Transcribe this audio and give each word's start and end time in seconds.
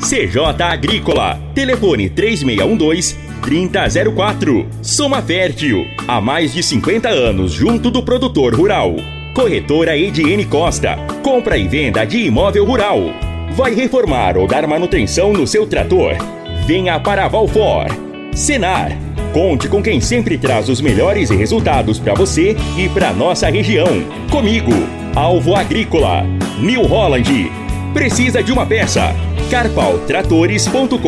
CJ 0.00 0.62
Agrícola. 0.62 1.38
Telefone 1.54 2.10
3612-3004. 2.10 4.66
Soma 4.82 5.22
Fértil. 5.22 5.86
Há 6.06 6.20
mais 6.20 6.52
de 6.52 6.62
50 6.62 7.08
anos 7.08 7.52
junto 7.52 7.90
do 7.90 8.02
produtor 8.02 8.54
rural. 8.54 8.94
Corretora 9.34 9.96
Ediene 9.96 10.44
Costa. 10.44 10.96
Compra 11.22 11.56
e 11.58 11.66
venda 11.66 12.04
de 12.04 12.18
imóvel 12.18 12.64
rural. 12.64 13.00
Vai 13.52 13.74
reformar 13.74 14.36
ou 14.36 14.46
dar 14.46 14.66
manutenção 14.66 15.32
no 15.32 15.46
seu 15.46 15.66
trator? 15.66 16.12
Venha 16.66 17.00
para 17.00 17.26
Valfor. 17.28 17.86
Senar. 18.34 18.92
Conte 19.32 19.68
com 19.68 19.82
quem 19.82 20.00
sempre 20.00 20.38
traz 20.38 20.68
os 20.68 20.80
melhores 20.80 21.30
resultados 21.30 21.98
para 21.98 22.14
você 22.14 22.56
e 22.78 22.88
para 22.88 23.12
nossa 23.12 23.48
região. 23.48 24.04
Comigo, 24.30 24.72
Alvo 25.14 25.54
Agrícola. 25.54 26.24
New 26.58 26.84
Holland. 26.84 27.65
Precisa 27.96 28.42
de 28.42 28.52
uma 28.52 28.66
peça? 28.66 29.14
carpaltratores.com.br 29.50 30.98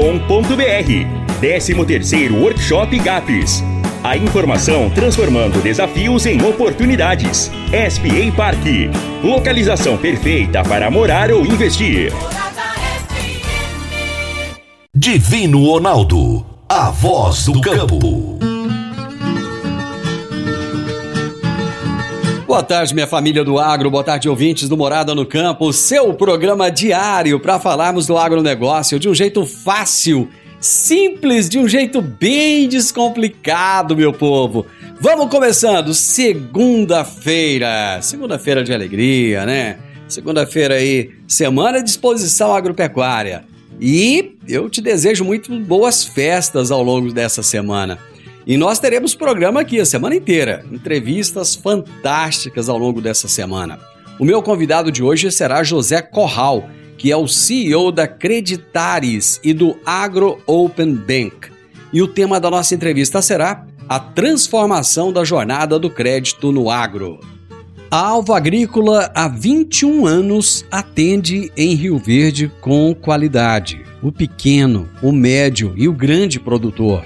13º 1.38 2.40
Workshop 2.40 2.98
GAPS. 3.00 3.62
A 4.02 4.16
informação 4.16 4.88
transformando 4.88 5.62
desafios 5.62 6.24
em 6.24 6.42
oportunidades. 6.42 7.50
SPA 7.90 8.34
Parque. 8.34 8.88
Localização 9.22 9.98
perfeita 9.98 10.62
para 10.62 10.90
morar 10.90 11.30
ou 11.30 11.44
investir. 11.44 12.10
Divino 14.94 15.66
Ronaldo, 15.66 16.46
a 16.66 16.88
voz 16.88 17.44
do 17.44 17.60
campo. 17.60 18.38
Boa 22.48 22.62
tarde, 22.62 22.94
minha 22.94 23.06
família 23.06 23.44
do 23.44 23.58
agro, 23.58 23.90
boa 23.90 24.02
tarde, 24.02 24.26
ouvintes 24.26 24.70
do 24.70 24.76
Morada 24.76 25.14
no 25.14 25.26
Campo, 25.26 25.70
seu 25.70 26.14
programa 26.14 26.70
diário 26.70 27.38
para 27.38 27.60
falarmos 27.60 28.06
do 28.06 28.16
agronegócio 28.16 28.98
de 28.98 29.06
um 29.06 29.14
jeito 29.14 29.44
fácil, 29.44 30.30
simples, 30.58 31.46
de 31.46 31.58
um 31.58 31.68
jeito 31.68 32.00
bem 32.00 32.66
descomplicado, 32.66 33.94
meu 33.94 34.14
povo. 34.14 34.64
Vamos 34.98 35.28
começando, 35.28 35.92
segunda-feira, 35.92 38.00
segunda-feira 38.00 38.64
de 38.64 38.72
alegria, 38.72 39.44
né? 39.44 39.76
Segunda-feira 40.08 40.76
aí, 40.76 41.10
semana 41.26 41.82
de 41.82 41.90
exposição 41.90 42.56
agropecuária. 42.56 43.44
E 43.78 44.36
eu 44.48 44.70
te 44.70 44.80
desejo 44.80 45.22
muito 45.22 45.54
boas 45.60 46.02
festas 46.02 46.70
ao 46.70 46.82
longo 46.82 47.12
dessa 47.12 47.42
semana. 47.42 47.98
E 48.48 48.56
nós 48.56 48.78
teremos 48.78 49.14
programa 49.14 49.60
aqui 49.60 49.78
a 49.78 49.84
semana 49.84 50.16
inteira, 50.16 50.64
entrevistas 50.72 51.54
fantásticas 51.54 52.70
ao 52.70 52.78
longo 52.78 52.98
dessa 52.98 53.28
semana. 53.28 53.78
O 54.18 54.24
meu 54.24 54.40
convidado 54.40 54.90
de 54.90 55.02
hoje 55.02 55.30
será 55.30 55.62
José 55.62 56.00
Corral, 56.00 56.66
que 56.96 57.12
é 57.12 57.16
o 57.16 57.28
CEO 57.28 57.92
da 57.92 58.08
Creditares 58.08 59.38
e 59.44 59.52
do 59.52 59.76
Agro 59.84 60.38
Open 60.46 60.94
Bank. 60.94 61.50
E 61.92 62.00
o 62.00 62.08
tema 62.08 62.40
da 62.40 62.50
nossa 62.50 62.74
entrevista 62.74 63.20
será 63.20 63.66
a 63.86 64.00
transformação 64.00 65.12
da 65.12 65.24
jornada 65.24 65.78
do 65.78 65.90
crédito 65.90 66.50
no 66.50 66.70
agro. 66.70 67.20
A 67.90 67.98
Alva 67.98 68.38
Agrícola 68.38 69.12
há 69.14 69.28
21 69.28 70.06
anos 70.06 70.64
atende 70.70 71.52
em 71.54 71.74
Rio 71.74 71.98
Verde 71.98 72.50
com 72.62 72.94
qualidade, 72.94 73.84
o 74.02 74.10
pequeno, 74.10 74.88
o 75.02 75.12
médio 75.12 75.74
e 75.76 75.86
o 75.86 75.92
grande 75.92 76.40
produtor. 76.40 77.04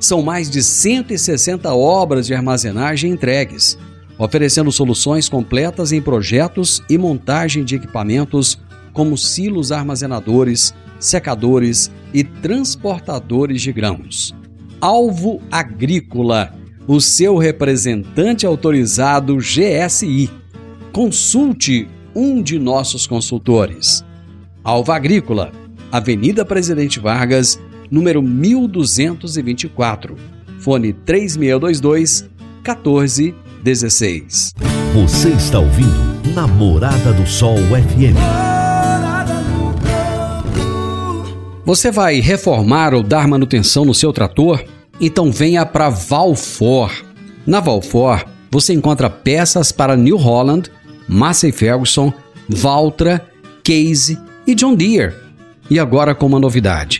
São 0.00 0.22
mais 0.22 0.48
de 0.48 0.62
160 0.62 1.72
obras 1.74 2.26
de 2.26 2.34
armazenagem 2.34 3.12
entregues, 3.12 3.78
oferecendo 4.18 4.72
soluções 4.72 5.28
completas 5.28 5.92
em 5.92 6.00
projetos 6.00 6.82
e 6.88 6.96
montagem 6.96 7.62
de 7.62 7.76
equipamentos 7.76 8.58
como 8.94 9.16
silos 9.18 9.70
armazenadores, 9.70 10.74
secadores 10.98 11.90
e 12.14 12.24
transportadores 12.24 13.60
de 13.60 13.72
grãos. 13.72 14.34
Alvo 14.80 15.42
Agrícola, 15.50 16.54
o 16.86 16.98
seu 16.98 17.36
representante 17.36 18.46
autorizado 18.46 19.36
GSI. 19.36 20.30
Consulte 20.92 21.86
um 22.14 22.42
de 22.42 22.58
nossos 22.58 23.06
consultores. 23.06 24.02
Alva 24.64 24.96
Agrícola, 24.96 25.52
Avenida 25.92 26.44
Presidente 26.44 26.98
Vargas, 26.98 27.60
número 27.90 28.22
1224. 28.22 30.16
Fone 30.60 30.92
3622 30.92 32.28
1416. 32.62 34.54
Você 34.94 35.30
está 35.30 35.58
ouvindo 35.58 36.10
Namorada 36.34 37.12
do 37.12 37.26
Sol 37.26 37.56
FM. 37.56 38.16
Você 41.64 41.90
vai 41.90 42.20
reformar 42.20 42.94
ou 42.94 43.02
dar 43.02 43.26
manutenção 43.26 43.84
no 43.84 43.94
seu 43.94 44.12
trator? 44.12 44.62
Então 45.00 45.32
venha 45.32 45.64
para 45.64 45.88
Valfor. 45.88 46.90
Na 47.46 47.60
Valfor, 47.60 48.24
você 48.50 48.74
encontra 48.74 49.08
peças 49.08 49.72
para 49.72 49.96
New 49.96 50.16
Holland, 50.16 50.70
Massey 51.08 51.52
Ferguson, 51.52 52.12
Valtra, 52.48 53.24
Case 53.62 54.18
e 54.46 54.54
John 54.54 54.74
Deere. 54.74 55.14
E 55.70 55.78
agora 55.78 56.14
com 56.14 56.26
uma 56.26 56.40
novidade 56.40 56.99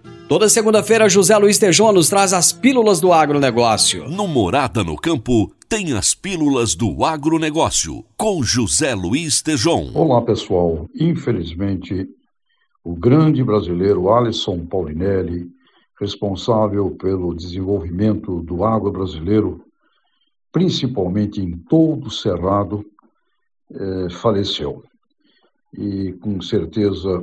Toda 0.31 0.47
segunda-feira, 0.47 1.09
José 1.09 1.37
Luiz 1.37 1.59
Tejon 1.59 1.91
nos 1.91 2.07
traz 2.07 2.31
as 2.31 2.53
pílulas 2.53 3.01
do 3.01 3.11
agronegócio. 3.11 4.07
No 4.07 4.29
Morada 4.29 4.81
no 4.81 4.95
Campo, 4.95 5.53
tem 5.67 5.91
as 5.91 6.15
pílulas 6.15 6.73
do 6.73 7.03
agronegócio, 7.03 8.05
com 8.15 8.41
José 8.41 8.95
Luiz 8.95 9.41
Tejon. 9.41 9.91
Olá, 9.93 10.21
pessoal. 10.21 10.89
Infelizmente, 10.97 12.07
o 12.81 12.95
grande 12.95 13.43
brasileiro 13.43 14.09
Alisson 14.09 14.65
Paulinelli, 14.65 15.51
responsável 15.99 16.91
pelo 16.91 17.35
desenvolvimento 17.35 18.41
do 18.41 18.63
agro 18.63 18.89
brasileiro, 18.89 19.65
principalmente 20.49 21.41
em 21.41 21.57
todo 21.57 22.07
o 22.07 22.09
Cerrado, 22.09 22.85
é, 23.69 24.09
faleceu. 24.09 24.81
E, 25.77 26.13
com 26.21 26.39
certeza, 26.39 27.21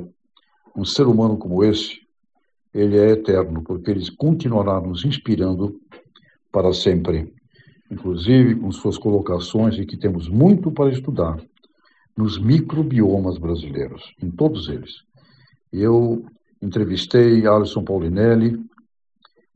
um 0.75 0.85
ser 0.85 1.07
humano 1.07 1.37
como 1.37 1.63
esse, 1.63 1.98
ele 2.79 2.97
é 2.97 3.11
eterno, 3.11 3.63
porque 3.63 3.91
ele 3.91 4.03
continuará 4.15 4.79
nos 4.79 5.03
inspirando 5.05 5.79
para 6.51 6.73
sempre 6.73 7.33
inclusive 7.89 8.55
com 8.55 8.71
suas 8.71 8.97
colocações 8.97 9.75
de 9.75 9.85
que 9.85 9.97
temos 9.97 10.29
muito 10.29 10.71
para 10.71 10.91
estudar 10.91 11.41
nos 12.15 12.37
microbiomas 12.39 13.37
brasileiros, 13.37 14.13
em 14.21 14.29
todos 14.29 14.69
eles. 14.69 15.03
Eu 15.71 16.25
entrevistei 16.61 17.47
Alisson 17.47 17.83
Paulinelli 17.83 18.59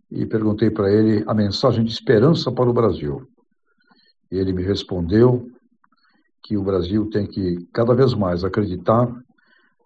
e 0.10 0.26
perguntei 0.26 0.70
para 0.70 0.92
ele 0.92 1.24
a 1.28 1.34
mensagem 1.34 1.84
de 1.84 1.92
esperança 1.92 2.52
para 2.52 2.70
o 2.70 2.74
Brasil. 2.74 3.28
Ele 4.32 4.54
me 4.54 4.64
respondeu 4.64 5.48
que 6.42 6.58
o 6.58 6.64
Brasil 6.64 7.10
tem 7.10 7.28
que 7.28 7.68
cada 7.72 7.94
vez 7.94 8.14
mais 8.14 8.44
acreditar 8.44 9.14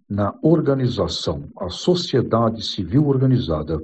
na 0.09 0.33
organização, 0.41 1.49
a 1.57 1.69
sociedade 1.69 2.65
civil 2.65 3.07
organizada, 3.07 3.81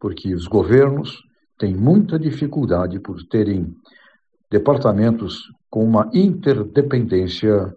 porque 0.00 0.34
os 0.34 0.46
governos 0.46 1.22
têm 1.58 1.74
muita 1.76 2.18
dificuldade 2.18 2.98
por 2.98 3.22
terem 3.24 3.74
departamentos 4.50 5.50
com 5.70 5.84
uma 5.84 6.10
interdependência 6.12 7.74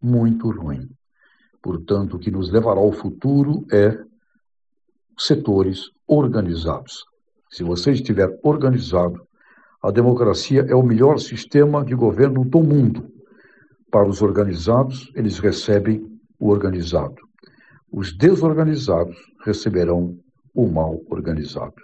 muito 0.00 0.50
ruim. 0.50 0.88
Portanto, 1.62 2.16
o 2.16 2.18
que 2.18 2.30
nos 2.30 2.50
levará 2.50 2.80
ao 2.80 2.92
futuro 2.92 3.66
é 3.70 3.98
setores 5.18 5.90
organizados. 6.06 7.04
Se 7.50 7.62
você 7.62 7.92
estiver 7.92 8.38
organizado, 8.42 9.26
a 9.82 9.90
democracia 9.90 10.66
é 10.68 10.74
o 10.74 10.82
melhor 10.82 11.18
sistema 11.18 11.84
de 11.84 11.94
governo 11.94 12.44
do 12.44 12.62
mundo, 12.62 13.10
Para 13.90 14.06
os 14.06 14.20
organizados, 14.20 15.10
eles 15.14 15.38
recebem 15.38 16.17
o 16.38 16.50
organizado. 16.50 17.16
Os 17.90 18.16
desorganizados 18.16 19.16
receberão 19.44 20.18
o 20.54 20.66
mal 20.66 21.00
organizado. 21.10 21.74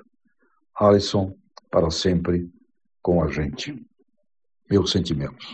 Alisson, 0.78 1.34
para 1.70 1.90
sempre 1.90 2.48
com 3.02 3.22
a 3.22 3.28
gente. 3.28 3.74
Meus 4.70 4.90
sentimentos. 4.90 5.46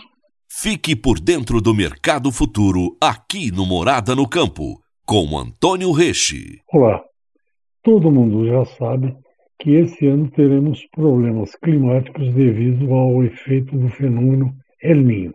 Fique 0.49 0.95
por 0.95 1.19
dentro 1.19 1.61
do 1.61 1.73
mercado 1.73 2.31
futuro 2.31 2.95
aqui 3.01 3.51
no 3.51 3.65
Morada 3.65 4.15
no 4.15 4.27
Campo, 4.27 4.81
com 5.05 5.37
Antônio 5.37 5.91
Reche. 5.91 6.61
Olá. 6.71 7.01
Todo 7.83 8.11
mundo 8.11 8.45
já 8.45 8.65
sabe 8.65 9.15
que 9.59 9.71
esse 9.71 10.07
ano 10.07 10.29
teremos 10.31 10.85
problemas 10.91 11.55
climáticos 11.55 12.33
devido 12.33 12.93
ao 12.93 13.23
efeito 13.23 13.77
do 13.77 13.89
fenômeno 13.89 14.53
El 14.81 15.03
Niño. 15.03 15.33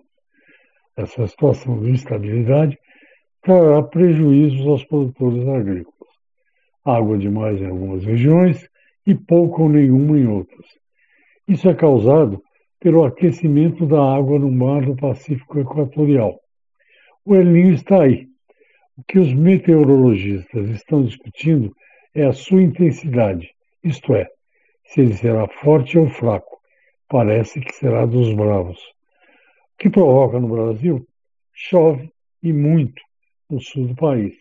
Essa 0.96 1.26
situação 1.26 1.80
de 1.80 1.90
instabilidade 1.90 2.78
trará 3.46 3.80
prejuízos 3.80 4.66
aos 4.66 4.84
produtores 4.84 5.46
agrícolas. 5.46 6.10
Água 6.84 7.16
demais 7.16 7.60
em 7.60 7.66
algumas 7.66 8.04
regiões 8.04 8.68
e 9.06 9.14
pouca 9.14 9.62
ou 9.62 9.68
nenhuma 9.68 10.18
em 10.18 10.26
outras. 10.26 10.66
Isso 11.46 11.68
é 11.68 11.74
causado 11.74 12.42
pelo 12.80 13.04
aquecimento 13.04 13.86
da 13.86 14.02
água 14.02 14.36
no 14.36 14.50
mar 14.50 14.84
do 14.84 14.96
Pacífico 14.96 15.60
Equatorial. 15.60 16.40
O 17.24 17.36
El 17.36 17.44
Niño 17.44 17.74
está 17.74 18.02
aí. 18.02 18.26
O 18.98 19.04
que 19.04 19.20
os 19.20 19.32
meteorologistas 19.32 20.68
estão 20.70 21.04
discutindo 21.04 21.72
é 22.16 22.24
a 22.24 22.32
sua 22.32 22.62
intensidade, 22.62 23.48
isto 23.84 24.12
é, 24.12 24.26
se 24.86 25.02
ele 25.02 25.14
será 25.14 25.46
forte 25.46 25.96
ou 25.96 26.08
fraco. 26.08 26.58
Parece 27.08 27.60
que 27.60 27.72
será 27.72 28.06
dos 28.06 28.34
bravos. 28.34 28.78
O 28.78 29.78
que 29.78 29.88
provoca 29.88 30.40
no 30.40 30.48
Brasil? 30.48 31.06
Chove 31.52 32.10
e 32.42 32.52
muito 32.52 33.05
no 33.50 33.60
sul 33.60 33.88
do 33.88 33.94
país, 33.94 34.34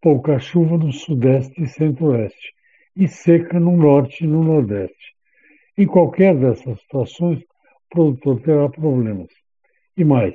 pouca 0.00 0.38
chuva 0.38 0.76
no 0.76 0.92
sudeste 0.92 1.62
e 1.62 1.66
centro-oeste 1.66 2.52
e 2.96 3.08
seca 3.08 3.58
no 3.58 3.76
norte 3.76 4.24
e 4.24 4.26
no 4.26 4.44
nordeste. 4.44 5.14
Em 5.76 5.86
qualquer 5.86 6.36
dessas 6.36 6.80
situações, 6.80 7.40
o 7.40 7.44
produtor 7.90 8.40
terá 8.42 8.68
problemas. 8.68 9.28
E 9.96 10.04
mais, 10.04 10.34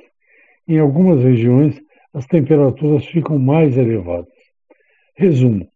em 0.66 0.78
algumas 0.78 1.22
regiões 1.22 1.80
as 2.12 2.26
temperaturas 2.26 3.06
ficam 3.06 3.38
mais 3.38 3.76
elevadas. 3.76 4.32
Resumo: 5.16 5.68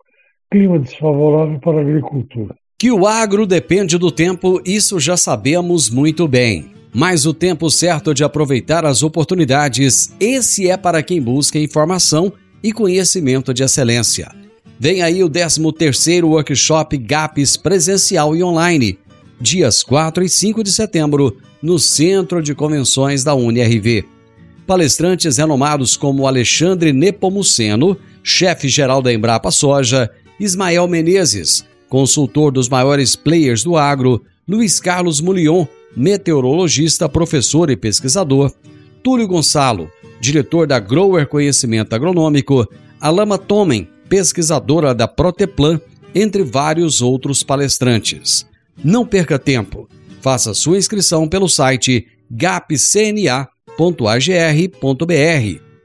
clima 0.51 0.79
desfavorável 0.79 1.59
para 1.61 1.79
a 1.79 1.81
agricultura. 1.83 2.55
Que 2.79 2.91
o 2.91 3.07
agro 3.07 3.47
depende 3.47 3.97
do 3.97 4.11
tempo, 4.11 4.61
isso 4.65 4.99
já 4.99 5.17
sabemos 5.17 5.89
muito 5.89 6.27
bem. 6.29 6.84
Mas 6.95 7.27
o 7.27 7.35
tempo 7.35 7.69
certo 7.71 8.15
de 8.15 8.23
aproveitar 8.23 8.85
as 8.85 9.03
oportunidades, 9.03 10.15
esse 10.21 10.71
é 10.71 10.77
para 10.77 11.03
quem 11.03 11.21
busca 11.21 11.59
informação 11.59 12.33
e 12.63 12.73
conhecimento 12.73 13.53
de 13.53 13.65
excelência. 13.65 14.31
Vem 14.79 15.03
aí 15.03 15.25
o 15.25 15.29
13º 15.29 16.25
Workshop 16.25 16.97
GAPS 16.97 17.57
presencial 17.57 18.37
e 18.37 18.45
online, 18.45 18.97
dias 19.41 19.83
4 19.83 20.25
e 20.25 20.29
5 20.29 20.63
de 20.63 20.71
setembro, 20.71 21.37
no 21.61 21.81
Centro 21.81 22.41
de 22.41 22.55
Convenções 22.55 23.25
da 23.25 23.35
UniRV. 23.35 24.05
Palestrantes 24.65 25.39
renomados 25.39 25.97
como 25.97 26.29
Alexandre 26.29 26.93
Nepomuceno, 26.93 27.97
chefe-geral 28.23 29.03
da 29.03 29.13
Embrapa 29.13 29.51
Soja, 29.51 30.11
Ismael 30.39 30.87
Menezes, 30.87 31.65
consultor 31.89 32.53
dos 32.53 32.69
maiores 32.69 33.17
players 33.17 33.65
do 33.65 33.77
agro, 33.77 34.23
Luiz 34.47 34.79
Carlos 34.79 35.21
Mulion, 35.21 35.67
meteorologista, 35.97 37.09
professor 37.09 37.71
e 37.71 37.77
pesquisador, 37.77 38.53
Túlio 39.03 39.27
Gonçalo, 39.27 39.91
diretor 40.21 40.67
da 40.67 40.79
Grower 40.79 41.27
Conhecimento 41.27 41.95
Agronômico, 41.95 42.67
Alama 43.01 43.37
Tomen, 43.37 43.89
pesquisadora 44.09 44.95
da 44.95 45.07
Proteplan, 45.07 45.81
entre 46.15 46.43
vários 46.43 47.03
outros 47.03 47.43
palestrantes. 47.43 48.47
Não 48.83 49.05
perca 49.05 49.39
tempo. 49.39 49.89
Faça 50.21 50.55
sua 50.55 50.79
inscrição 50.79 51.29
pelo 51.29 51.49
site 51.49 52.07
gapcna.agr.br 52.31 53.55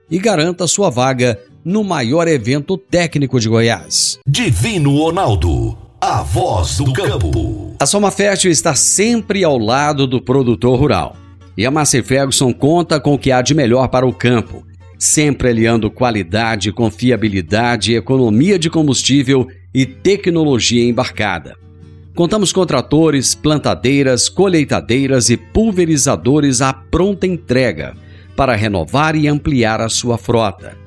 e 0.10 0.18
garanta 0.18 0.68
sua 0.68 0.90
vaga 0.90 1.40
no 1.64 1.84
maior 1.84 2.28
evento 2.28 2.78
técnico 2.78 3.40
de 3.40 3.50
Goiás. 3.50 4.20
Divino 4.26 4.98
Ronaldo, 4.98 5.78
a 6.02 6.22
voz 6.22 6.78
do 6.78 6.94
campo. 6.94 7.76
A 7.78 7.86
Soma 7.86 8.10
Fértil 8.10 8.50
está 8.50 8.74
sempre 8.74 9.44
ao 9.44 9.58
lado 9.58 10.08
do 10.08 10.22
produtor 10.22 10.80
rural. 10.80 11.18
E 11.58 11.66
a 11.66 11.72
Massey 11.72 12.02
Ferguson 12.02 12.54
conta 12.54 13.02
com 13.02 13.16
o 13.16 13.20
que 13.20 13.34
há 13.34 13.42
de 13.42 13.54
melhor 13.54 13.90
para 13.90 14.08
o 14.08 14.14
campo, 14.14 14.66
sempre 14.98 15.50
aliando 15.50 15.92
qualidade, 15.92 16.72
confiabilidade, 16.72 17.96
economia 17.96 18.58
de 18.58 18.70
combustível 18.70 19.46
e 19.74 19.86
tecnologia 19.86 20.88
embarcada. 20.88 21.58
Contamos 22.16 22.54
com 22.54 22.66
tratores, 22.66 23.36
plantadeiras, 23.36 24.30
colheitadeiras 24.30 25.30
e 25.30 25.36
pulverizadores 25.36 26.62
à 26.62 26.72
pronta 26.72 27.28
entrega 27.28 27.94
para 28.38 28.56
renovar 28.56 29.18
e 29.18 29.28
ampliar 29.28 29.82
a 29.82 29.90
sua 29.90 30.18
frota. 30.18 30.78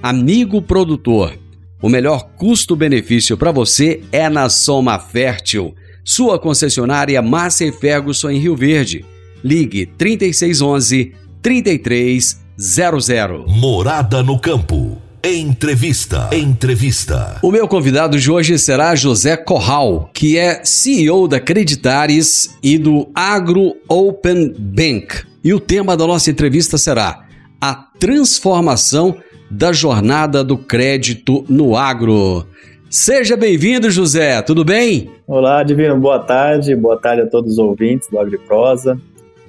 Amigo 0.00 0.62
produtor, 0.62 1.36
o 1.82 1.88
melhor 1.88 2.30
custo-benefício 2.36 3.36
para 3.36 3.52
você 3.52 4.02
é 4.12 4.28
na 4.28 4.48
Soma 4.48 4.98
Fértil, 4.98 5.74
sua 6.04 6.38
concessionária 6.38 7.20
Massa 7.22 7.70
Ferguson 7.72 8.30
em 8.30 8.38
Rio 8.38 8.56
Verde. 8.56 9.04
Ligue 9.42 9.86
3611 9.86 11.14
3300. 11.40 13.46
Morada 13.46 14.22
no 14.22 14.38
campo. 14.38 14.98
Entrevista. 15.22 16.30
Entrevista. 16.32 17.38
O 17.42 17.50
meu 17.50 17.68
convidado 17.68 18.18
de 18.18 18.30
hoje 18.30 18.58
será 18.58 18.94
José 18.94 19.36
Corral, 19.36 20.10
que 20.14 20.38
é 20.38 20.64
CEO 20.64 21.28
da 21.28 21.38
Creditares 21.38 22.56
e 22.62 22.78
do 22.78 23.10
Agro 23.14 23.74
Open 23.86 24.54
Bank. 24.58 25.24
E 25.44 25.52
o 25.52 25.60
tema 25.60 25.96
da 25.96 26.06
nossa 26.06 26.30
entrevista 26.30 26.78
será 26.78 27.26
a 27.60 27.74
transformação 27.74 29.16
da 29.50 29.72
jornada 29.72 30.44
do 30.44 30.56
crédito 30.56 31.44
no 31.48 31.76
agro. 31.76 32.46
Seja 32.88 33.36
bem-vindo, 33.36 33.90
José, 33.90 34.40
tudo 34.42 34.64
bem? 34.64 35.10
Olá, 35.26 35.62
Divino, 35.62 35.98
boa 35.98 36.20
tarde, 36.20 36.74
boa 36.76 36.96
tarde 36.96 37.22
a 37.22 37.26
todos 37.26 37.52
os 37.52 37.58
ouvintes 37.58 38.08
do 38.08 38.18
AgriProsa. 38.18 38.98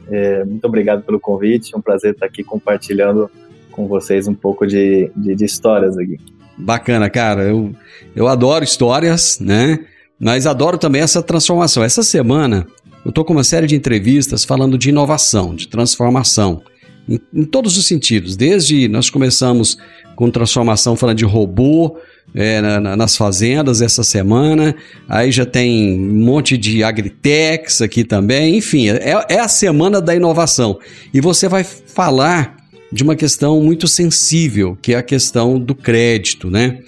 É, 0.09 0.43
muito 0.43 0.65
obrigado 0.65 1.03
pelo 1.03 1.19
convite, 1.19 1.73
é 1.73 1.77
um 1.77 1.81
prazer 1.81 2.13
estar 2.13 2.25
aqui 2.25 2.43
compartilhando 2.43 3.29
com 3.71 3.87
vocês 3.87 4.27
um 4.27 4.33
pouco 4.33 4.65
de, 4.65 5.11
de, 5.15 5.35
de 5.35 5.45
histórias 5.45 5.97
aqui. 5.97 6.17
Bacana, 6.57 7.09
cara, 7.09 7.43
eu, 7.43 7.73
eu 8.15 8.27
adoro 8.27 8.63
histórias, 8.63 9.39
né? 9.39 9.79
Mas 10.19 10.45
adoro 10.45 10.77
também 10.77 11.01
essa 11.01 11.23
transformação. 11.23 11.83
Essa 11.83 12.03
semana 12.03 12.67
eu 13.05 13.11
tô 13.11 13.23
com 13.25 13.33
uma 13.33 13.43
série 13.43 13.65
de 13.65 13.75
entrevistas 13.75 14.43
falando 14.43 14.77
de 14.77 14.89
inovação, 14.89 15.55
de 15.55 15.67
transformação 15.67 16.61
em, 17.07 17.19
em 17.33 17.43
todos 17.43 17.77
os 17.77 17.85
sentidos. 17.87 18.35
Desde 18.35 18.87
nós 18.87 19.09
começamos 19.09 19.77
com 20.15 20.29
transformação 20.29 20.95
falando 20.95 21.17
de 21.17 21.25
robô 21.25 21.97
é, 22.33 22.61
na, 22.61 22.95
nas 22.95 23.17
fazendas 23.17 23.81
essa 23.81 24.03
semana, 24.03 24.75
aí 25.07 25.31
já 25.31 25.45
tem 25.45 25.99
um 25.99 26.23
monte 26.23 26.57
de 26.57 26.83
agritechs 26.83 27.81
aqui 27.81 28.03
também, 28.03 28.55
enfim, 28.57 28.89
é, 28.89 29.25
é 29.29 29.39
a 29.39 29.47
semana 29.47 29.99
da 30.01 30.15
inovação. 30.15 30.79
E 31.13 31.19
você 31.19 31.47
vai 31.47 31.63
falar 31.63 32.57
de 32.91 33.03
uma 33.03 33.15
questão 33.15 33.61
muito 33.61 33.87
sensível, 33.87 34.77
que 34.81 34.93
é 34.93 34.97
a 34.97 35.03
questão 35.03 35.59
do 35.59 35.73
crédito, 35.73 36.49
né? 36.49 36.79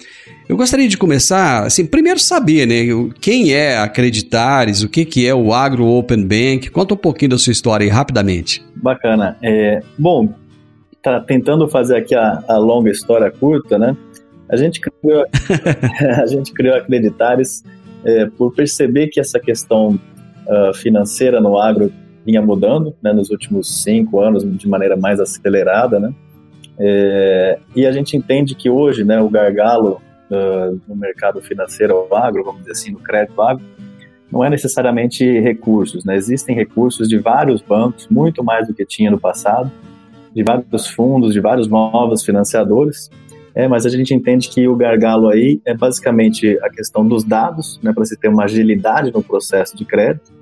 Eu 0.46 0.58
gostaria 0.58 0.86
de 0.86 0.98
começar, 0.98 1.64
assim, 1.64 1.86
primeiro 1.86 2.20
saber, 2.20 2.66
né, 2.66 2.74
quem 3.18 3.52
é 3.54 3.78
a 3.78 3.88
Creditares, 3.88 4.82
o 4.82 4.88
que, 4.90 5.06
que 5.06 5.26
é 5.26 5.34
o 5.34 5.54
Agro 5.54 5.86
Open 5.86 6.22
Bank, 6.22 6.70
conta 6.70 6.92
um 6.92 6.98
pouquinho 6.98 7.30
da 7.30 7.38
sua 7.38 7.50
história 7.50 7.84
aí, 7.84 7.90
rapidamente. 7.90 8.62
Bacana. 8.76 9.38
É, 9.42 9.80
bom, 9.98 10.34
tá 11.02 11.18
tentando 11.18 11.66
fazer 11.66 11.96
aqui 11.96 12.14
a, 12.14 12.44
a 12.46 12.58
longa 12.58 12.90
história 12.90 13.30
curta, 13.30 13.78
né, 13.78 13.96
a 14.46 14.56
gente 14.56 14.80
criou, 14.80 15.24
a 16.22 16.26
gente 16.26 16.52
criou 16.52 16.76
a 16.76 16.80
Creditares 16.82 17.64
é, 18.04 18.26
por 18.26 18.54
perceber 18.54 19.08
que 19.08 19.18
essa 19.18 19.40
questão 19.40 19.98
uh, 20.46 20.74
financeira 20.74 21.40
no 21.40 21.58
agro 21.58 21.90
vinha 22.26 22.42
mudando 22.42 22.94
né, 23.02 23.14
nos 23.14 23.30
últimos 23.30 23.82
cinco 23.82 24.20
anos 24.20 24.44
de 24.44 24.68
maneira 24.68 24.94
mais 24.94 25.20
acelerada, 25.20 25.98
né, 25.98 26.12
é, 26.78 27.58
e 27.74 27.86
a 27.86 27.92
gente 27.92 28.14
entende 28.14 28.54
que 28.54 28.68
hoje 28.68 29.04
né, 29.04 29.18
o 29.22 29.30
gargalo 29.30 30.02
uh, 30.30 30.80
no 30.86 30.96
mercado 30.96 31.40
financeiro 31.40 32.06
agro, 32.14 32.44
vamos 32.44 32.60
dizer 32.60 32.72
assim, 32.72 32.92
no 32.92 32.98
crédito 32.98 33.40
agro, 33.40 33.64
não 34.30 34.44
é 34.44 34.50
necessariamente 34.50 35.24
recursos, 35.40 36.04
né? 36.04 36.16
Existem 36.16 36.56
recursos 36.56 37.08
de 37.08 37.18
vários 37.18 37.62
bancos, 37.62 38.08
muito 38.08 38.42
mais 38.42 38.66
do 38.66 38.74
que 38.74 38.84
tinha 38.84 39.10
no 39.10 39.18
passado, 39.18 39.70
de 40.34 40.42
vários 40.42 40.88
fundos, 40.88 41.32
de 41.32 41.40
vários 41.40 41.68
novos 41.68 42.24
financiadores, 42.24 43.10
é, 43.54 43.68
mas 43.68 43.86
a 43.86 43.88
gente 43.88 44.12
entende 44.12 44.48
que 44.48 44.66
o 44.66 44.74
gargalo 44.74 45.28
aí 45.28 45.60
é 45.64 45.74
basicamente 45.74 46.58
a 46.60 46.68
questão 46.68 47.06
dos 47.06 47.22
dados, 47.22 47.78
né, 47.82 47.92
para 47.92 48.04
se 48.04 48.16
ter 48.16 48.26
uma 48.26 48.44
agilidade 48.44 49.12
no 49.12 49.22
processo 49.22 49.76
de 49.76 49.84
crédito 49.84 50.32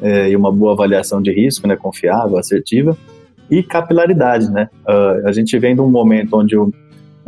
é, 0.00 0.30
e 0.30 0.36
uma 0.36 0.50
boa 0.50 0.72
avaliação 0.72 1.20
de 1.20 1.30
risco, 1.30 1.68
né, 1.68 1.76
confiável, 1.76 2.38
assertiva, 2.38 2.96
e 3.50 3.62
capilaridade, 3.62 4.50
né? 4.50 4.68
Uh, 4.84 5.28
a 5.28 5.32
gente 5.32 5.56
vem 5.58 5.74
de 5.74 5.80
um 5.80 5.88
momento 5.88 6.36
onde 6.36 6.56
o, 6.56 6.72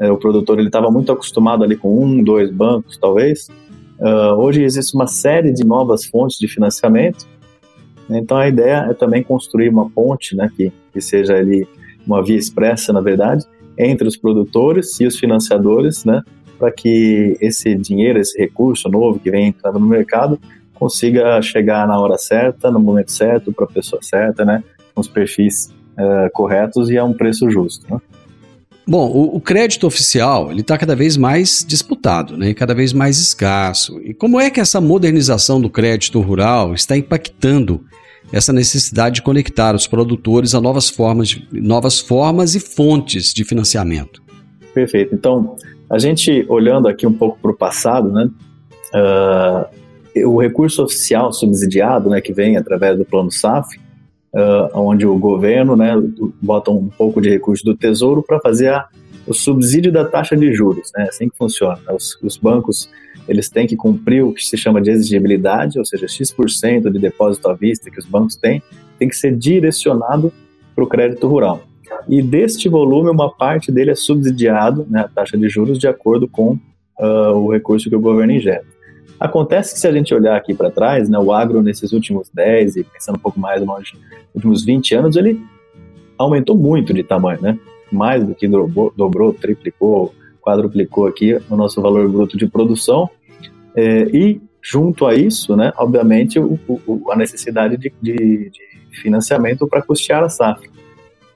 o 0.07 0.17
produtor 0.17 0.59
ele 0.59 0.69
estava 0.69 0.91
muito 0.91 1.11
acostumado 1.11 1.65
ali 1.65 1.77
com 1.77 2.05
um, 2.05 2.23
dois 2.23 2.51
bancos, 2.51 2.97
talvez. 2.97 3.49
Uh, 3.99 4.35
hoje 4.39 4.63
existe 4.63 4.95
uma 4.95 5.09
série 5.09 5.53
de 5.53 5.65
novas 5.65 6.07
fontes 6.07 6.39
de 6.39 6.47
financiamento. 6.47 7.27
Então 8.09 8.37
a 8.37 8.49
ideia 8.49 8.87
é 8.89 8.95
também 8.95 9.23
construir 9.23 9.69
uma 9.69 9.91
ponte, 9.91 10.37
né, 10.37 10.49
que, 10.57 10.73
que 10.93 11.01
seja 11.01 11.35
ali 11.35 11.67
uma 12.07 12.23
via 12.23 12.37
expressa, 12.37 12.93
na 12.93 13.01
verdade, 13.01 13.45
entre 13.77 14.07
os 14.07 14.17
produtores 14.17 14.99
e 15.01 15.07
os 15.07 15.19
financiadores, 15.19 16.05
né, 16.05 16.23
para 16.59 16.71
que 16.71 17.37
esse 17.41 17.75
dinheiro, 17.75 18.19
esse 18.19 18.39
recurso 18.39 18.89
novo 18.89 19.19
que 19.19 19.31
vem 19.31 19.49
entrando 19.49 19.79
no 19.79 19.87
mercado, 19.87 20.41
consiga 20.75 21.43
chegar 21.43 21.87
na 21.87 21.99
hora 21.99 22.17
certa, 22.17 22.71
no 22.71 22.81
momento 22.81 23.11
certo, 23.11 23.53
para 23.53 23.65
a 23.65 23.69
pessoa 23.69 24.01
certa, 24.01 24.45
né, 24.45 24.63
com 24.95 25.01
os 25.01 25.09
perfis 25.09 25.75
uh, 25.99 26.31
corretos 26.33 26.89
e 26.89 26.97
a 26.97 27.05
um 27.05 27.13
preço 27.13 27.51
justo. 27.51 27.85
Né? 27.93 28.01
Bom, 28.89 29.07
o, 29.11 29.37
o, 29.37 29.41
crédito 29.41 29.87
oficial 29.87 30.51
ele 30.51 30.63
está 30.63 30.79
cada 30.79 30.97
vez 30.97 31.19
mais 31.19 31.63
disputado, 31.63 32.39
né, 32.39 32.55
cada 32.55 32.75
vez 32.75 32.95
mais 32.95 33.19
escasso. 33.19 34.01
E 34.01 34.15
como 34.15 34.41
é 34.41 34.49
que 34.49 34.61
essa 34.61 34.81
modernização 34.81 35.61
do 35.61 35.69
crédito 35.69 36.19
rural 36.23 36.73
está 36.73 36.97
impactando 36.97 37.85
essa 38.33 38.51
necessidade 38.51 39.17
de 39.17 39.23
conectar 39.23 39.75
os 39.75 39.87
produtores 39.87 40.55
a 40.55 40.61
novas 40.61 40.89
formas, 40.89 41.29
de, 41.29 41.47
novas 41.53 42.01
formas 42.01 42.55
e 42.55 42.61
fontes 42.61 43.35
de 43.35 43.45
financiamento? 43.45 44.23
Perfeito. 44.73 45.15
Então, 45.15 45.55
a 45.91 45.99
gente 45.99 46.47
olhando 46.49 46.89
aqui 46.89 47.07
um 47.07 47.13
pouco 47.13 47.39
para 47.43 47.51
o 47.51 47.55
passado, 47.55 48.11
né, 48.11 48.31
uh, 48.95 50.27
o 50.27 50.41
recurso 50.41 50.83
oficial 50.83 51.31
subsidiado, 51.31 52.09
né, 52.09 52.23
que 52.23 52.33
vem 52.33 52.57
através 52.57 52.97
do 52.97 53.05
Plano 53.05 53.31
SAF, 53.31 53.79
uh, 54.39 54.79
onde 54.79 55.05
o 55.05 55.19
governo 55.19 55.77
né, 55.77 55.93
bota 56.41 56.71
um 56.71 56.89
pouco 56.89 57.21
de 57.21 57.29
recurso 57.29 57.65
do 57.65 57.77
Tesouro 57.77 58.23
para 58.23 58.39
fazer 58.41 58.69
a, 58.69 58.87
o 59.27 59.35
subsídio 59.35 59.91
da 59.91 60.05
taxa 60.05 60.37
de 60.37 60.53
juros. 60.53 60.93
Né, 60.97 61.07
assim 61.09 61.29
que 61.29 61.37
funciona. 61.37 61.81
Os, 61.93 62.17
os, 62.23 62.37
bancos 62.37 62.89
eles 63.29 63.51
têm 63.51 63.67
que 63.67 63.77
cumprir 63.77 64.25
o 64.25 64.33
que 64.33 64.45
se 64.45 64.57
chama 64.57 64.81
de 64.81 64.91
exigibilidade, 64.91 65.79
ou 65.79 65.85
seja, 65.85 66.07
X% 66.07 66.91
de 66.91 66.99
depósito 66.99 67.49
à 67.49 67.55
vista 67.55 67.91
que 67.91 67.99
os 67.99 68.07
bancos 68.07 68.37
têm, 68.37 68.63
tem 68.99 69.09
que 69.09 69.17
ser 69.17 69.37
direcionado 69.37 70.33
para 70.75 70.85
o 70.85 70.87
crédito 70.87 71.27
rural. 71.27 71.63
E 72.09 72.23
deste 72.23 72.69
volume, 72.69 73.11
uma 73.11 73.31
parte 73.31 73.73
dele 73.73 73.91
é 73.91 73.95
subsidiado, 73.95 74.87
né, 74.89 75.01
a 75.01 75.09
taxa 75.09 75.37
de 75.37 75.49
juros, 75.49 75.79
de 75.79 75.89
acordo 75.89 76.29
com 76.29 76.59
uh, 76.99 77.33
o 77.35 77.53
recurso 77.53 77.91
que 77.91 77.97
o 77.97 78.01
governo 78.01 78.33
injeta. 78.33 78.78
Acontece 79.19 79.75
que 79.75 79.81
se 79.81 79.89
a 79.89 79.93
gente 79.93 80.15
olhar 80.15 80.37
aqui 80.37 80.55
para 80.55 80.71
trás, 80.71 81.09
né, 81.09 81.19
o 81.19 81.33
agro 81.33 81.61
nesses 81.61 81.93
últimos 81.93 82.31
10 82.33 82.77
e 82.77 82.85
pensando 82.85 83.17
um 83.17 83.21
pouco 83.21 83.41
mais 83.41 83.65
longe, 83.65 83.95
últimos 84.35 84.65
20 84.65 84.95
anos, 84.95 85.17
ele 85.17 85.41
aumentou 86.17 86.57
muito 86.57 86.93
de 86.95 87.03
tamanho, 87.03 87.41
né? 87.41 87.59
Mais 87.91 88.25
do 88.25 88.35
que 88.35 88.47
dobrou, 88.47 88.93
dobrou 88.97 89.33
triplicou, 89.33 90.15
quadruplicou 90.41 91.07
aqui 91.07 91.39
o 91.49 91.57
nosso 91.57 91.81
valor 91.81 92.09
bruto 92.09 92.37
de 92.37 92.47
produção. 92.47 93.09
É, 93.75 94.03
e 94.13 94.41
junto 94.63 95.07
a 95.07 95.15
isso, 95.15 95.57
né, 95.57 95.73
obviamente, 95.77 96.39
o, 96.39 96.59
o, 96.69 97.11
a 97.11 97.17
necessidade 97.17 97.77
de, 97.77 97.93
de, 98.03 98.51
de 98.51 99.01
financiamento 99.01 99.67
para 99.67 99.83
custear 99.83 100.23
a 100.23 100.29
safra. 100.29 100.69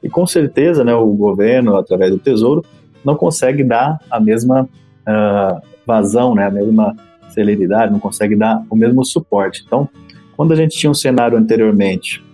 E 0.03 0.09
com 0.09 0.27
certeza, 0.27 0.85
né, 0.85 0.95
o 0.95 1.07
governo, 1.07 1.77
através 1.77 2.11
do 2.11 2.19
Tesouro, 2.19 2.65
não 3.05 3.15
consegue 3.15 3.63
dar 3.63 3.99
a 4.11 4.21
mesma 4.21 4.63
uh, 4.63 5.63
vazão, 5.87 6.35
né, 6.35 6.47
a 6.47 6.51
mesma 6.51 6.95
celeridade, 7.33 7.93
não 7.93 8.01
consegue 8.01 8.37
dar 8.37 8.65
o 8.69 8.77
mesmo 8.77 9.05
suporte. 9.05 9.63
Então, 9.67 9.89
quando 10.37 10.53
a 10.53 10.57
gente 10.57 10.77
tinha 10.77 10.91
um 10.91 10.95
cenário 10.95 11.37
anteriormente, 11.37 12.25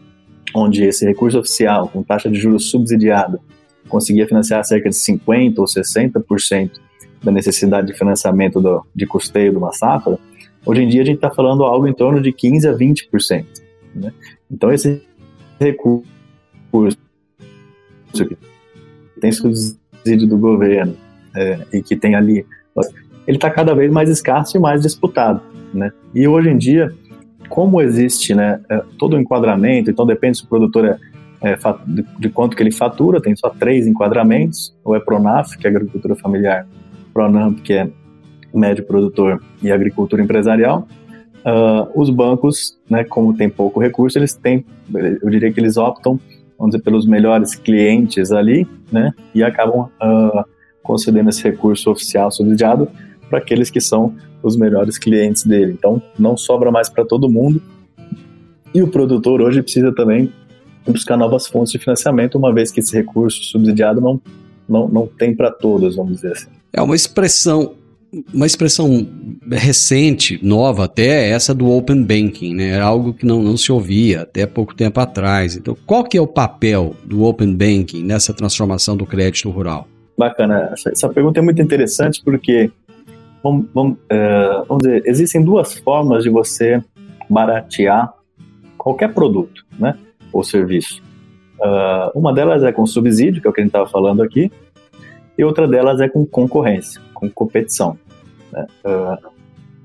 onde 0.55 0.85
esse 0.85 1.05
recurso 1.05 1.39
oficial, 1.39 1.89
com 1.89 2.03
taxa 2.03 2.31
de 2.31 2.39
juros 2.39 2.71
subsidiada, 2.71 3.41
conseguia 3.89 4.27
financiar 4.27 4.65
cerca 4.65 4.89
de 4.89 4.97
50% 4.97 5.59
ou 5.59 5.65
60% 5.65 6.71
da 7.23 7.33
necessidade 7.33 7.87
de 7.89 7.95
financiamento 7.95 8.61
do, 8.61 8.85
de 8.95 9.07
custeio 9.07 9.53
de 9.53 9.57
uma 9.57 9.73
safra, 9.73 10.19
hoje 10.65 10.83
em 10.83 10.89
dia 10.89 11.03
a 11.03 11.05
gente 11.05 11.17
está 11.17 11.31
falando 11.31 11.65
algo 11.65 11.87
em 11.87 11.93
torno 11.93 12.21
de 12.21 12.33
15% 12.33 12.67
a 12.67 12.77
20%. 12.77 13.47
Né? 13.95 14.13
Então, 14.51 14.73
esse 14.73 15.03
recurso 15.59 16.07
que 18.13 18.37
tem 19.21 19.33
subsídio 19.33 20.29
do 20.29 20.39
governo 20.39 20.97
é, 21.35 21.67
e 21.73 21.83
que 21.83 21.97
tem 21.97 22.15
ali 22.15 22.47
ele 23.29 23.37
está 23.37 23.51
cada 23.51 23.75
vez 23.75 23.93
mais 23.93 24.09
escasso 24.09 24.57
e 24.57 24.61
mais 24.61 24.81
disputado, 24.81 25.43
né? 25.73 25.93
E 26.15 26.27
hoje 26.27 26.49
em 26.49 26.57
dia, 26.57 26.91
como 27.51 27.83
existe, 27.83 28.35
né, 28.35 28.59
é, 28.71 28.83
todo 28.99 29.17
o 29.17 29.21
enquadramento, 29.21 29.91
então 29.91 30.07
depende 30.07 30.39
se 30.39 30.45
o 30.45 30.49
produtor 30.49 30.87
é, 30.87 30.99
é 31.43 31.57
de, 31.87 32.07
de, 32.19 32.31
quanto 32.31 32.57
que 32.57 32.63
ele 32.63 32.73
fatura, 32.73 33.21
tem 33.21 33.37
só 33.37 33.51
três 33.51 33.87
enquadramentos, 33.87 34.75
ou 34.83 34.97
é 34.97 35.01
Pronaf, 35.01 35.59
que 35.59 35.67
é 35.67 35.71
agricultura 35.71 36.17
familiar, 36.17 36.67
Pronamp, 37.13 37.61
que 37.61 37.75
é 37.75 37.91
médio 38.53 38.85
produtor, 38.87 39.43
e 39.63 39.71
agricultura 39.71 40.23
empresarial. 40.23 40.89
Uh, 41.41 42.01
os 42.01 42.09
bancos, 42.09 42.79
né, 42.89 43.05
como 43.05 43.37
tem 43.37 43.51
pouco 43.51 43.79
recurso, 43.79 44.19
eles 44.19 44.35
têm, 44.35 44.65
eu 45.23 45.29
diria 45.29 45.53
que 45.53 45.61
eles 45.61 45.77
optam, 45.77 46.19
vamos 46.59 46.73
dizer, 46.73 46.83
pelos 46.83 47.07
melhores 47.07 47.55
clientes 47.55 48.33
ali, 48.33 48.67
né, 48.91 49.13
e 49.35 49.43
acabam 49.43 49.91
uh, 50.03 50.45
concedendo 50.83 51.29
esse 51.29 51.45
recurso 51.45 51.91
oficial 51.91 52.31
subsidiado 52.31 52.89
para 53.29 53.39
aqueles 53.39 53.71
que 53.71 53.81
são 53.81 54.15
os 54.43 54.57
melhores 54.57 54.99
clientes 54.99 55.45
dele. 55.45 55.73
Então, 55.73 56.03
não 56.19 56.37
sobra 56.37 56.71
mais 56.71 56.89
para 56.89 57.05
todo 57.05 57.29
mundo. 57.29 57.61
E 58.75 58.83
o 58.83 58.89
produtor 58.89 59.41
hoje 59.41 59.63
precisa 59.63 59.93
também 59.95 60.33
buscar 60.87 61.17
novas 61.17 61.47
fontes 61.47 61.73
de 61.73 61.79
financiamento, 61.79 62.39
uma 62.39 62.53
vez 62.53 62.71
que 62.71 62.81
esse 62.81 62.95
recurso 62.95 63.43
subsidiado 63.45 64.01
não, 64.01 64.21
não, 64.69 64.89
não 64.89 65.07
tem 65.07 65.35
para 65.35 65.51
todos, 65.51 65.97
vamos 65.97 66.17
dizer 66.17 66.33
assim. 66.33 66.49
É 66.73 66.81
uma 66.81 66.95
expressão 66.95 67.75
uma 68.33 68.47
expressão 68.47 69.07
recente, 69.51 70.41
nova 70.43 70.85
até, 70.85 71.27
é 71.27 71.31
essa 71.31 71.55
do 71.55 71.71
Open 71.71 72.03
Banking, 72.03 72.55
né? 72.55 72.71
Era 72.71 72.85
algo 72.85 73.13
que 73.13 73.27
não, 73.27 73.43
não 73.43 73.57
se 73.57 73.71
ouvia 73.71 74.23
até 74.23 74.47
pouco 74.47 74.75
tempo 74.75 74.99
atrás. 74.99 75.57
Então, 75.57 75.77
qual 75.87 76.05
que 76.05 76.17
é 76.17 76.21
o 76.21 76.27
papel 76.27 76.97
do 77.05 77.25
Open 77.25 77.55
Banking 77.55 78.03
nessa 78.03 78.33
transformação 78.33 78.97
do 78.97 79.05
crédito 79.05 79.51
rural? 79.51 79.87
Bacana. 80.17 80.71
Essa, 80.73 80.91
essa 80.91 81.09
pergunta 81.09 81.39
é 81.39 81.43
muito 81.43 81.61
interessante 81.61 82.23
porque 82.25 82.71
vamos, 83.43 83.67
vamos, 83.75 83.99
é, 84.09 84.63
vamos 84.67 84.83
dizer, 84.83 85.03
existem 85.07 85.43
duas 85.43 85.75
formas 85.79 86.25
de 86.25 86.31
você 86.31 86.83
baratear 87.29 88.13
qualquer 88.77 89.13
produto, 89.13 89.65
né, 89.79 89.97
ou 90.33 90.43
serviço. 90.43 91.03
Uh, 91.61 92.17
uma 92.17 92.33
delas 92.33 92.63
é 92.63 92.71
com 92.71 92.87
subsídio, 92.87 93.43
que 93.43 93.49
é 93.49 93.51
o 93.51 93.53
que 93.53 93.61
a 93.61 93.65
gente 93.65 93.71
estava 93.71 93.89
falando 93.89 94.23
aqui, 94.23 94.51
e 95.37 95.45
outra 95.45 95.67
delas 95.67 96.01
é 96.01 96.09
com 96.09 96.25
concorrência, 96.25 97.01
com 97.13 97.29
competição. 97.29 97.99
Né? 98.53 98.67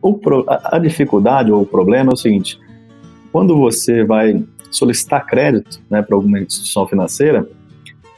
Uh, 0.01 0.13
pro, 0.13 0.45
a, 0.47 0.75
a, 0.75 0.79
dificuldade 0.79 1.51
ou 1.51 1.61
o 1.61 1.65
problema 1.65 2.11
é 2.11 2.13
o 2.13 2.17
seguinte: 2.17 2.59
quando 3.31 3.57
você 3.57 4.03
vai 4.03 4.43
solicitar 4.69 5.25
crédito 5.25 5.81
né, 5.89 6.01
para 6.01 6.15
alguma 6.15 6.39
instituição 6.39 6.85
financeira, 6.87 7.47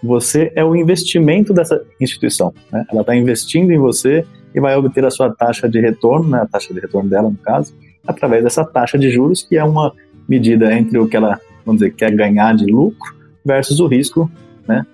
você 0.04 0.52
é 0.56 0.64
o 0.64 0.76
investimento 0.76 1.54
dessa 1.54 1.82
instituição. 2.00 2.54
Né? 2.72 2.86
Ela 2.92 3.02
está 3.02 3.16
investindo 3.16 3.72
em 3.72 3.78
você 3.78 4.26
e 4.56 4.60
vai 4.62 4.74
obter 4.78 5.04
a 5.04 5.12
sua 5.12 5.30
taxa 5.30 5.68
de 5.68 5.82
retorno, 5.82 6.30
né, 6.30 6.40
a 6.42 6.46
taxa 6.46 6.74
de 6.74 6.80
retorno 6.80 7.10
dela, 7.10 7.30
no 7.30 7.38
caso, 7.38 7.76
através 8.08 8.42
dessa 8.42 8.64
taxa 8.64 8.98
de 8.98 9.12
juros, 9.12 9.44
que 9.44 9.58
é 9.58 9.64
uma 9.64 9.94
medida 10.28 10.74
entre 10.74 10.98
o 10.98 11.08
que 11.08 11.18
ela, 11.18 11.38
vamos 11.66 11.82
dizer, 11.82 11.94
quer 11.94 12.16
ganhar 12.16 12.56
de 12.56 12.66
lucro 12.66 13.14
versus 13.44 13.82
o 13.82 13.88
risco 13.88 14.32
né, 14.66 14.86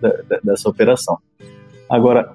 dessa 0.43 0.67
operação. 0.67 1.19
Agora, 1.87 2.33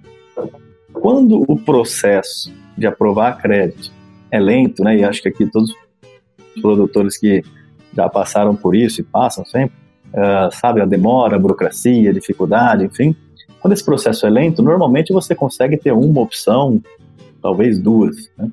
quando 0.92 1.44
o 1.48 1.58
processo 1.58 2.52
de 2.78 2.86
aprovar 2.86 3.38
crédito 3.38 3.90
é 4.30 4.38
lento, 4.38 4.84
né, 4.84 4.96
e 4.96 5.04
acho 5.04 5.20
que 5.20 5.28
aqui 5.28 5.46
todos 5.46 5.74
os 6.54 6.62
produtores 6.62 7.18
que 7.18 7.42
já 7.92 8.08
passaram 8.08 8.54
por 8.54 8.76
isso 8.76 9.00
e 9.00 9.04
passam 9.04 9.44
sempre, 9.44 9.76
uh, 10.12 10.54
sabe 10.54 10.80
a 10.80 10.84
demora, 10.84 11.36
a 11.36 11.38
burocracia, 11.38 12.10
a 12.10 12.14
dificuldade, 12.14 12.84
enfim. 12.84 13.16
Quando 13.60 13.72
esse 13.72 13.84
processo 13.84 14.26
é 14.26 14.30
lento, 14.30 14.62
normalmente 14.62 15.12
você 15.12 15.34
consegue 15.34 15.76
ter 15.76 15.92
uma 15.92 16.20
opção 16.20 16.80
talvez 17.46 17.78
duas. 17.78 18.28
Né? 18.36 18.50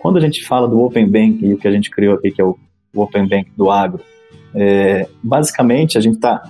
Quando 0.00 0.18
a 0.18 0.20
gente 0.20 0.44
fala 0.44 0.66
do 0.66 0.82
Open 0.82 1.08
Bank 1.08 1.46
e 1.46 1.54
o 1.54 1.56
que 1.56 1.68
a 1.68 1.70
gente 1.70 1.88
criou 1.88 2.16
aqui, 2.16 2.32
que 2.32 2.42
é 2.42 2.44
o, 2.44 2.58
Open 2.94 3.26
Bank 3.26 3.50
do 3.56 3.70
agro, 3.70 4.00
é, 4.54 5.08
basicamente 5.22 5.96
a 5.96 6.00
gente 6.00 6.16
está 6.16 6.42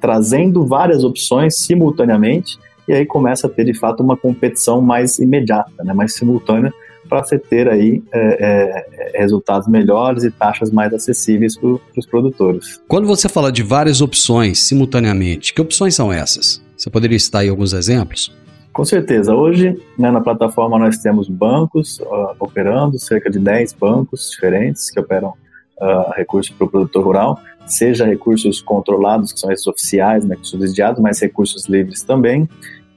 trazendo 0.00 0.64
várias 0.64 1.04
opções 1.04 1.58
simultaneamente 1.58 2.58
e 2.88 2.92
aí 2.94 3.04
começa 3.04 3.46
a 3.46 3.50
ter 3.50 3.64
de 3.64 3.74
fato 3.74 4.02
uma 4.02 4.16
competição 4.16 4.80
mais 4.80 5.18
imediata, 5.18 5.84
né, 5.84 5.92
mais 5.92 6.14
simultânea, 6.14 6.72
para 7.06 7.22
você 7.22 7.38
ter 7.38 7.68
aí 7.68 8.02
é, 8.12 9.12
é, 9.14 9.18
resultados 9.18 9.68
melhores 9.68 10.24
e 10.24 10.30
taxas 10.30 10.70
mais 10.70 10.94
acessíveis 10.94 11.58
para 11.58 11.78
os 11.98 12.06
produtores. 12.06 12.80
Quando 12.88 13.06
você 13.06 13.28
fala 13.28 13.52
de 13.52 13.62
várias 13.62 14.00
opções 14.00 14.60
simultaneamente, 14.60 15.52
que 15.52 15.60
opções 15.60 15.94
são 15.94 16.10
essas? 16.10 16.62
Você 16.76 16.88
poderia 16.88 17.18
citar 17.18 17.42
aí 17.42 17.48
alguns 17.50 17.74
exemplos? 17.74 18.32
Com 18.80 18.84
certeza. 18.86 19.34
Hoje, 19.34 19.78
né, 19.98 20.10
na 20.10 20.22
plataforma, 20.22 20.78
nós 20.78 20.96
temos 20.96 21.28
bancos 21.28 22.00
uh, 22.00 22.34
operando, 22.40 22.98
cerca 22.98 23.28
de 23.28 23.38
10 23.38 23.74
bancos 23.74 24.30
diferentes 24.30 24.90
que 24.90 24.98
operam 24.98 25.34
uh, 25.78 26.10
recursos 26.16 26.50
para 26.56 26.64
o 26.64 26.70
produtor 26.70 27.04
rural, 27.04 27.38
seja 27.66 28.06
recursos 28.06 28.62
controlados, 28.62 29.34
que 29.34 29.40
são 29.40 29.52
esses 29.52 29.66
oficiais, 29.66 30.24
né, 30.24 30.34
subsidiados, 30.40 30.98
mas 30.98 31.20
recursos 31.20 31.66
livres 31.68 32.02
também. 32.02 32.48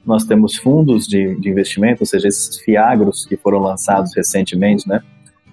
Nós 0.06 0.24
temos 0.24 0.56
fundos 0.56 1.06
de, 1.06 1.38
de 1.38 1.50
investimento, 1.50 2.02
ou 2.02 2.06
seja, 2.06 2.28
esses 2.28 2.56
fiagros 2.60 3.26
que 3.26 3.36
foram 3.36 3.58
lançados 3.58 4.10
recentemente, 4.16 4.88
né, 4.88 5.02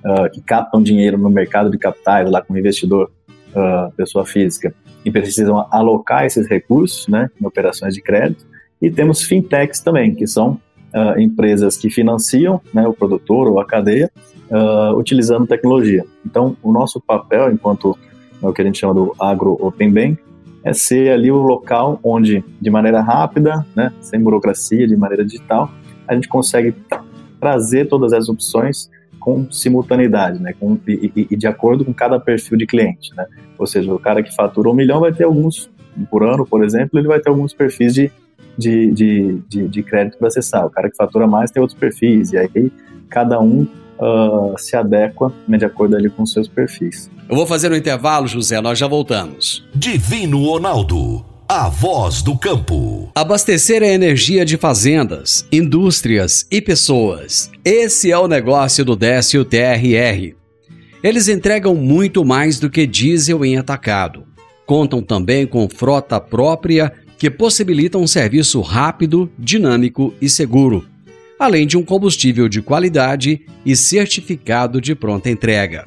uh, 0.05 0.31
que 0.31 0.39
captam 0.39 0.81
dinheiro 0.81 1.17
no 1.17 1.29
mercado 1.29 1.69
de 1.69 1.77
capitais, 1.77 2.31
lá 2.31 2.41
com 2.41 2.53
o 2.53 2.57
investidor, 2.57 3.11
uh, 3.49 3.91
pessoa 3.97 4.25
física, 4.25 4.73
e 5.03 5.11
precisam 5.11 5.67
alocar 5.69 6.25
esses 6.25 6.47
recursos 6.47 7.05
né, 7.09 7.29
em 7.37 7.45
operações 7.45 7.93
de 7.93 8.01
crédito. 8.01 8.49
E 8.81 8.89
temos 8.89 9.23
fintechs 9.23 9.79
também, 9.79 10.15
que 10.15 10.25
são 10.25 10.59
uh, 10.93 11.19
empresas 11.19 11.77
que 11.77 11.89
financiam 11.89 12.59
né, 12.73 12.87
o 12.87 12.93
produtor 12.93 13.47
ou 13.47 13.59
a 13.59 13.65
cadeia 13.65 14.09
uh, 14.49 14.97
utilizando 14.97 15.47
tecnologia. 15.47 16.05
Então, 16.25 16.57
o 16.63 16.71
nosso 16.71 16.99
papel, 16.99 17.51
enquanto 17.51 17.97
é 18.41 18.47
o 18.47 18.53
que 18.53 18.61
a 18.61 18.65
gente 18.65 18.79
chama 18.79 18.93
do 18.93 19.15
agro 19.19 19.57
open 19.61 19.91
bank, 19.91 20.17
é 20.63 20.73
ser 20.73 21.11
ali 21.11 21.31
o 21.31 21.37
local 21.37 21.99
onde, 22.03 22.43
de 22.59 22.69
maneira 22.69 23.01
rápida, 23.01 23.65
né, 23.75 23.91
sem 23.99 24.19
burocracia, 24.19 24.87
de 24.87 24.95
maneira 24.95 25.25
digital, 25.25 25.71
a 26.07 26.13
gente 26.13 26.27
consegue 26.27 26.75
trazer 27.39 27.87
todas 27.87 28.13
as 28.13 28.29
opções 28.29 28.89
com 29.19 29.49
simultaneidade, 29.51 30.41
né, 30.41 30.53
com, 30.59 30.77
e, 30.87 31.27
e, 31.29 31.35
de 31.35 31.47
acordo 31.47 31.85
com 31.85 31.93
cada 31.93 32.19
perfil 32.19 32.57
de 32.57 32.65
cliente, 32.65 33.15
né? 33.15 33.25
Ou 33.57 33.67
seja, 33.67 33.93
o 33.93 33.99
cara 33.99 34.23
que 34.23 34.35
fatura 34.35 34.69
um 34.69 34.73
milhão 34.73 34.99
vai 34.99 35.13
ter 35.13 35.25
alguns 35.25 35.69
por 36.09 36.23
ano, 36.23 36.45
por 36.45 36.63
exemplo, 36.63 36.97
ele 36.97 37.07
vai 37.07 37.19
ter 37.19 37.29
alguns 37.29 37.53
perfis 37.53 37.93
de, 37.93 38.11
de, 38.57 38.91
de, 38.91 39.41
de, 39.47 39.67
de 39.67 39.83
crédito 39.83 40.17
para 40.17 40.27
acessar. 40.27 40.65
O 40.65 40.69
cara 40.69 40.89
que 40.89 40.95
fatura 40.95 41.27
mais 41.27 41.51
tem 41.51 41.61
outros 41.61 41.79
perfis, 41.79 42.31
e 42.31 42.37
aí 42.37 42.71
cada 43.09 43.39
um 43.39 43.67
uh, 43.99 44.55
se 44.57 44.75
adequa 44.75 45.31
né, 45.47 45.57
de 45.57 45.65
acordo 45.65 45.95
ali 45.95 46.09
com 46.09 46.25
seus 46.25 46.47
perfis. 46.47 47.09
Eu 47.29 47.35
vou 47.35 47.45
fazer 47.45 47.71
um 47.71 47.75
intervalo, 47.75 48.27
José, 48.27 48.59
nós 48.59 48.77
já 48.77 48.87
voltamos. 48.87 49.65
Divino 49.73 50.43
Ronaldo, 50.43 51.23
a 51.47 51.69
voz 51.69 52.21
do 52.21 52.37
campo. 52.37 53.11
Abastecer 53.15 53.83
a 53.83 53.87
energia 53.87 54.43
de 54.43 54.57
fazendas, 54.57 55.45
indústrias 55.51 56.45
e 56.49 56.61
pessoas. 56.61 57.51
Esse 57.63 58.11
é 58.11 58.17
o 58.17 58.27
negócio 58.27 58.83
do 58.83 58.95
Décio 58.95 59.45
TRR. 59.45 60.35
Eles 61.03 61.27
entregam 61.27 61.73
muito 61.73 62.23
mais 62.23 62.59
do 62.59 62.69
que 62.69 62.85
diesel 62.85 63.43
em 63.43 63.57
atacado. 63.57 64.23
Contam 64.65 65.01
também 65.01 65.47
com 65.47 65.67
frota 65.67 66.19
própria 66.19 66.93
que 67.21 67.29
possibilita 67.29 67.99
um 67.99 68.07
serviço 68.07 68.59
rápido, 68.61 69.31
dinâmico 69.37 70.11
e 70.19 70.27
seguro 70.27 70.91
além 71.41 71.65
de 71.65 71.75
um 71.75 71.83
combustível 71.83 72.47
de 72.47 72.61
qualidade 72.61 73.41
e 73.65 73.75
certificado 73.75 74.79
de 74.79 74.93
pronta 74.93 75.27
entrega. 75.27 75.85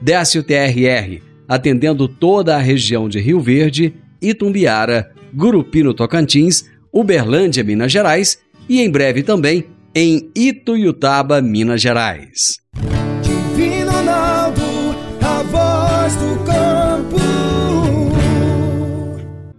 Décio 0.00 0.42
TRR, 0.42 1.22
atendendo 1.46 2.08
toda 2.08 2.56
a 2.56 2.58
região 2.58 3.08
de 3.08 3.20
Rio 3.20 3.38
Verde, 3.38 3.94
Itumbiara, 4.20 5.12
Gurupino 5.32 5.94
Tocantins, 5.94 6.64
Uberlândia, 6.92 7.62
Minas 7.62 7.92
Gerais 7.92 8.40
e 8.68 8.80
em 8.80 8.90
breve 8.90 9.22
também 9.22 9.66
em 9.94 10.28
Ituiutaba, 10.34 11.40
Minas 11.40 11.80
Gerais. 11.80 12.56
Divino 13.22 13.92
Ronaldo, 13.92 14.60
a 15.22 15.42
voz 15.44 16.16
do 16.16 16.44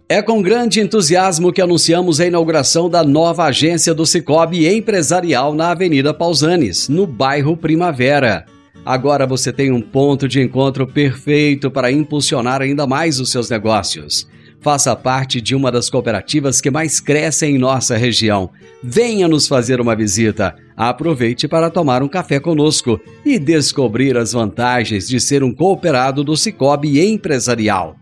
É 0.10 0.22
com 0.22 0.41
grande 0.41 0.80
entusiasmo 0.80 1.52
que 1.52 1.62
anunciamos 1.62 2.22
a 2.22 2.26
inauguração 2.26 2.89
da 2.89 3.04
nova 3.04 3.43
agência 3.43 3.93
do 3.93 4.06
Cicobi 4.06 4.65
Empresarial 4.65 5.54
na 5.54 5.72
Avenida 5.72 6.13
Pausanes, 6.13 6.88
no 6.88 7.06
bairro 7.06 7.58
Primavera. 7.58 8.46
Agora 8.86 9.28
você 9.28 9.52
tem 9.52 9.70
um 9.70 9.82
ponto 9.82 10.26
de 10.26 10.41
encontro 10.41 10.88
perfeito 10.88 11.70
para 11.70 11.91
impulsionar 11.91 12.62
ainda 12.62 12.88
mais 12.88 13.20
os 13.20 13.30
seus 13.30 13.50
negócios. 13.50 14.26
Faça 14.62 14.96
parte 14.96 15.41
de 15.41 15.54
uma 15.54 15.70
das 15.70 15.89
cooperativas 15.89 16.62
que 16.62 16.72
mais 16.72 17.02
crescem 17.02 17.56
em 17.56 17.60
nossa 17.60 17.98
região. 17.98 18.50
Venha 18.82 19.28
nos 19.28 19.46
fazer 19.46 19.82
uma 19.82 19.93
visita. 19.93 20.56
Aproveite 20.78 21.50
para 21.50 21.70
tomar 21.70 22.02
um 22.02 22.08
café 22.08 22.39
conosco 22.39 22.98
e 23.26 23.38
descobrir 23.38 24.15
as 24.15 24.32
vantagens 24.32 25.06
de 25.06 25.20
ser 25.20 25.43
um 25.43 25.54
cooperado 25.54 26.24
do 26.24 26.38
Cicobi 26.38 27.06
Empresarial. 27.06 27.98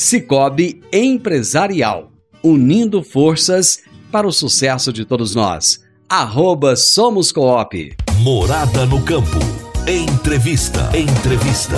Cicobi 0.00 0.80
Empresarial, 0.90 2.10
unindo 2.42 3.02
forças 3.02 3.80
para 4.10 4.26
o 4.26 4.32
sucesso 4.32 4.94
de 4.94 5.04
todos 5.04 5.34
nós. 5.34 5.78
Arroba 6.08 6.74
Somos 6.74 7.30
Coop. 7.30 7.94
Morada 8.22 8.86
no 8.86 9.02
Campo. 9.02 9.38
Entrevista. 9.86 10.88
Entrevista. 10.96 11.76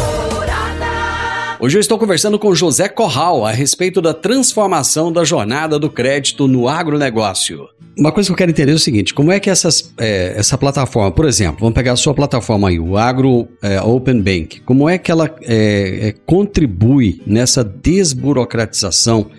Hoje 1.63 1.77
eu 1.77 1.81
estou 1.81 1.97
conversando 1.97 2.41
com 2.41 2.53
José 2.57 2.89
Corral 2.89 3.47
a 3.47 3.53
respeito 3.53 4.03
da 4.03 4.13
transformação 4.13 5.13
da 5.13 5.23
jornada 5.23 5.79
do 5.79 5.89
crédito 5.89 6.49
no 6.49 6.69
agronegócio. 6.69 7.69
Uma 7.97 8.11
coisa 8.11 8.29
que 8.29 8.33
eu 8.33 8.37
quero 8.37 8.51
entender 8.51 8.73
é 8.73 8.75
o 8.75 8.81
seguinte: 8.81 9.15
como 9.15 9.31
é 9.31 9.39
que 9.39 9.49
essas, 9.49 9.95
é, 9.97 10.35
essa 10.37 10.59
plataforma, 10.59 11.13
por 11.13 11.25
exemplo, 11.25 11.61
vamos 11.61 11.75
pegar 11.77 11.93
a 11.93 11.97
sua 11.97 12.15
plataforma 12.15 12.69
aí, 12.69 12.81
o 12.81 12.99
Agro 12.99 13.47
é, 13.63 13.81
Open 13.81 14.21
Bank, 14.21 14.61
como 14.63 14.89
é 14.89 14.99
que 14.99 15.13
ela 15.13 15.33
é, 15.43 16.09
é, 16.09 16.15
contribui 16.27 17.23
nessa 17.25 17.63
desburocratização 17.63 19.31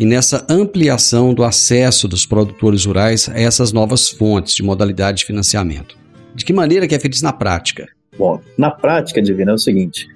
e 0.00 0.04
nessa 0.04 0.44
ampliação 0.48 1.32
do 1.32 1.44
acesso 1.44 2.08
dos 2.08 2.26
produtores 2.26 2.86
rurais 2.86 3.28
a 3.28 3.38
essas 3.38 3.72
novas 3.72 4.08
fontes 4.08 4.56
de 4.56 4.64
modalidade 4.64 5.18
de 5.18 5.26
financiamento? 5.26 5.96
De 6.34 6.44
que 6.44 6.52
maneira 6.52 6.88
que 6.88 6.94
é 6.96 6.98
feito 6.98 7.14
isso 7.14 7.22
na 7.22 7.32
prática? 7.32 7.86
Bom, 8.18 8.40
na 8.58 8.68
prática, 8.68 9.22
Divina, 9.22 9.52
é 9.52 9.54
o 9.54 9.58
seguinte: 9.58 10.08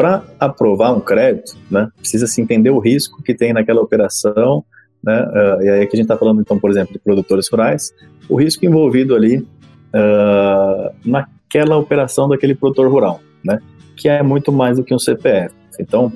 para 0.00 0.24
aprovar 0.38 0.92
um 0.92 1.00
crédito, 1.00 1.58
né, 1.70 1.88
precisa 1.98 2.26
se 2.26 2.40
entender 2.40 2.70
o 2.70 2.78
risco 2.78 3.22
que 3.22 3.34
tem 3.34 3.52
naquela 3.52 3.82
operação 3.82 4.64
né? 5.02 5.22
Uh, 5.22 5.62
e 5.62 5.68
aí 5.68 5.82
aqui 5.82 5.96
a 5.96 5.96
gente 5.96 6.02
está 6.02 6.16
falando, 6.16 6.40
então, 6.40 6.58
por 6.58 6.70
exemplo, 6.70 6.92
de 6.92 6.98
produtores 6.98 7.48
rurais, 7.50 7.92
o 8.28 8.36
risco 8.36 8.64
envolvido 8.64 9.14
ali 9.14 9.38
uh, 9.38 10.94
naquela 11.04 11.76
operação 11.76 12.28
daquele 12.28 12.54
produtor 12.54 12.90
rural, 12.90 13.20
né? 13.44 13.60
Que 13.96 14.08
é 14.08 14.22
muito 14.22 14.52
mais 14.52 14.76
do 14.76 14.84
que 14.84 14.94
um 14.94 14.98
CPF. 14.98 15.54
Então, 15.78 16.12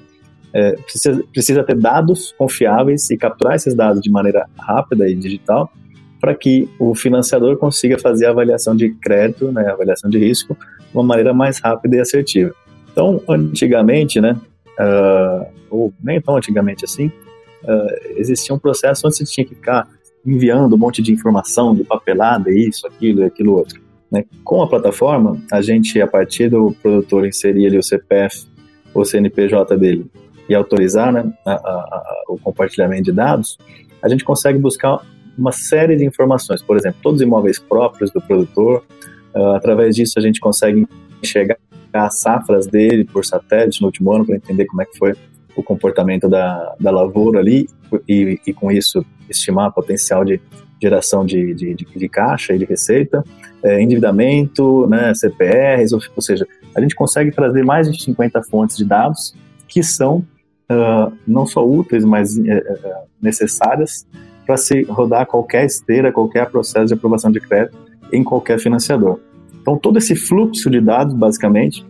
é, 0.52 0.72
precisa, 0.72 1.24
precisa 1.32 1.64
ter 1.64 1.76
dados 1.76 2.32
confiáveis 2.38 3.10
e 3.10 3.16
capturar 3.16 3.56
esses 3.56 3.74
dados 3.74 4.00
de 4.00 4.10
maneira 4.10 4.46
rápida 4.56 5.08
e 5.08 5.14
digital 5.14 5.70
para 6.20 6.34
que 6.34 6.68
o 6.78 6.94
financiador 6.94 7.56
consiga 7.56 7.98
fazer 7.98 8.26
a 8.26 8.30
avaliação 8.30 8.76
de 8.76 8.94
crédito, 8.94 9.50
né, 9.50 9.66
avaliação 9.68 10.08
de 10.08 10.18
risco, 10.18 10.54
de 10.54 10.94
uma 10.96 11.02
maneira 11.02 11.34
mais 11.34 11.58
rápida 11.58 11.96
e 11.96 12.00
assertiva. 12.00 12.54
Então, 12.94 13.20
antigamente, 13.28 14.20
né, 14.20 14.40
uh, 14.78 15.46
ou 15.68 15.92
nem 16.00 16.20
tão 16.20 16.36
antigamente 16.36 16.84
assim, 16.84 17.08
uh, 17.64 18.16
existia 18.16 18.54
um 18.54 18.58
processo 18.58 19.04
onde 19.04 19.16
você 19.16 19.24
tinha 19.24 19.44
que 19.44 19.56
ficar 19.56 19.88
enviando 20.24 20.76
um 20.76 20.78
monte 20.78 21.02
de 21.02 21.12
informação, 21.12 21.74
de 21.74 21.82
papelada, 21.82 22.52
isso, 22.52 22.86
aquilo 22.86 23.22
e 23.22 23.24
aquilo 23.24 23.54
outro. 23.54 23.82
Né? 24.12 24.24
Com 24.44 24.62
a 24.62 24.68
plataforma, 24.68 25.36
a 25.50 25.60
gente, 25.60 26.00
a 26.00 26.06
partir 26.06 26.48
do 26.48 26.72
produtor 26.80 27.26
inserir 27.26 27.66
ali 27.66 27.78
o 27.78 27.82
CPF 27.82 28.46
ou 28.94 29.04
CNPJ 29.04 29.76
dele 29.76 30.06
e 30.48 30.54
autorizar 30.54 31.12
né, 31.12 31.32
a, 31.44 31.52
a, 31.52 31.54
a, 31.54 32.24
o 32.28 32.38
compartilhamento 32.38 33.02
de 33.02 33.12
dados, 33.12 33.58
a 34.00 34.08
gente 34.08 34.22
consegue 34.22 34.56
buscar 34.56 35.00
uma 35.36 35.50
série 35.50 35.96
de 35.96 36.04
informações, 36.04 36.62
por 36.62 36.76
exemplo, 36.76 37.00
todos 37.02 37.20
os 37.20 37.26
imóveis 37.26 37.58
próprios 37.58 38.12
do 38.12 38.20
produtor. 38.20 38.84
Uh, 39.34 39.48
através 39.56 39.96
disso, 39.96 40.14
a 40.16 40.22
gente 40.22 40.38
consegue 40.38 40.86
enxergar 41.20 41.56
as 42.00 42.20
safras 42.20 42.66
dele 42.66 43.04
por 43.04 43.24
satélite 43.24 43.80
no 43.80 43.86
último 43.86 44.12
ano 44.12 44.26
para 44.26 44.36
entender 44.36 44.66
como 44.66 44.82
é 44.82 44.84
que 44.84 44.98
foi 44.98 45.14
o 45.56 45.62
comportamento 45.62 46.28
da, 46.28 46.74
da 46.80 46.90
lavoura 46.90 47.38
ali 47.38 47.68
e, 48.08 48.40
e 48.46 48.52
com 48.52 48.70
isso 48.72 49.04
estimar 49.28 49.72
potencial 49.72 50.24
de 50.24 50.40
geração 50.80 51.24
de, 51.24 51.54
de, 51.54 51.74
de, 51.74 51.84
de 51.84 52.08
caixa 52.08 52.52
e 52.52 52.58
de 52.58 52.64
receita, 52.64 53.24
é, 53.62 53.80
endividamento, 53.80 54.86
né, 54.86 55.14
CPRs, 55.14 55.92
ou, 55.92 56.00
ou, 56.14 56.22
seja, 56.22 56.46
a 56.74 56.80
gente 56.80 56.94
consegue 56.94 57.30
trazer 57.30 57.64
mais 57.64 57.90
de 57.90 58.02
50 58.02 58.42
fontes 58.42 58.76
de 58.76 58.84
dados 58.84 59.34
que 59.66 59.82
são 59.82 60.18
uh, 60.70 61.12
não 61.26 61.46
só 61.46 61.66
úteis, 61.66 62.04
mas 62.04 62.36
uh, 62.36 62.42
necessárias 63.20 64.06
para 64.44 64.56
se 64.56 64.82
rodar 64.82 65.26
qualquer 65.26 65.64
esteira, 65.64 66.12
qualquer 66.12 66.50
processo 66.50 66.86
de 66.86 66.94
aprovação 66.94 67.30
de 67.30 67.40
crédito 67.40 67.78
em 68.12 68.22
qualquer 68.22 68.58
financiador. 68.58 69.18
Então, 69.64 69.78
todo 69.78 69.96
esse 69.96 70.14
fluxo 70.14 70.68
de 70.68 70.78
dados, 70.78 71.14
basicamente, 71.14 71.86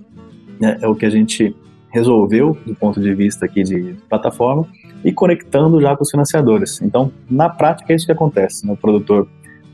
né, 0.60 0.78
é 0.80 0.86
o 0.86 0.94
que 0.94 1.04
a 1.04 1.10
gente 1.10 1.52
resolveu 1.90 2.56
do 2.64 2.72
ponto 2.72 3.00
de 3.00 3.12
vista 3.12 3.46
aqui 3.46 3.64
de 3.64 3.96
plataforma 4.08 4.64
e 5.04 5.10
conectando 5.10 5.80
já 5.80 5.96
com 5.96 6.04
os 6.04 6.10
financiadores. 6.10 6.80
Então, 6.80 7.10
na 7.28 7.48
prática 7.48 7.92
é 7.92 7.96
isso 7.96 8.06
que 8.06 8.12
acontece. 8.12 8.64
Né? 8.64 8.72
O 8.72 8.76
produtor 8.76 9.26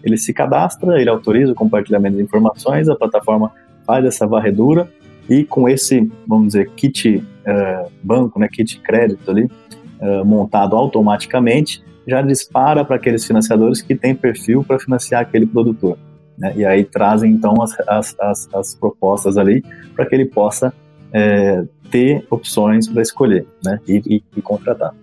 ele 0.03 0.17
se 0.17 0.33
cadastra, 0.33 0.99
ele 0.99 1.11
autoriza 1.11 1.53
o 1.53 1.55
compartilhamento 1.55 2.17
de 2.17 2.23
informações, 2.23 2.89
a 2.89 2.97
plataforma 2.97 3.53
faz 3.87 4.03
essa 4.07 4.27
varredura 4.27 4.91
e 5.29 5.45
com 5.45 5.69
esse, 5.69 6.11
vamos 6.27 6.49
dizer, 6.49 6.71
kit 6.71 7.17
uh, 7.19 7.91
banco, 8.03 8.39
né, 8.41 8.49
kit 8.49 8.81
crédito 8.81 9.31
ali, 9.31 9.45
uh, 9.45 10.25
montado 10.25 10.75
automaticamente, 10.75 11.85
já 12.09 12.23
dispara 12.23 12.83
para 12.83 12.97
aqueles 12.97 13.27
financiadores 13.27 13.83
que 13.83 13.95
têm 13.95 14.15
perfil 14.15 14.65
para 14.65 14.79
financiar 14.79 15.21
aquele 15.21 15.45
produtor. 15.45 15.99
Né? 16.41 16.55
E 16.57 16.65
aí 16.65 16.85
trazem 16.85 17.33
então 17.33 17.55
as, 17.63 17.79
as, 17.87 18.17
as, 18.19 18.49
as 18.55 18.75
propostas 18.75 19.37
ali 19.37 19.63
para 19.95 20.07
que 20.07 20.15
ele 20.15 20.25
possa 20.25 20.73
é, 21.13 21.63
ter 21.91 22.27
opções 22.31 22.89
para 22.89 23.03
escolher 23.03 23.47
né, 23.63 23.79
e, 23.87 24.03
e, 24.07 24.23
e, 24.37 24.43
contratar. 24.43 24.95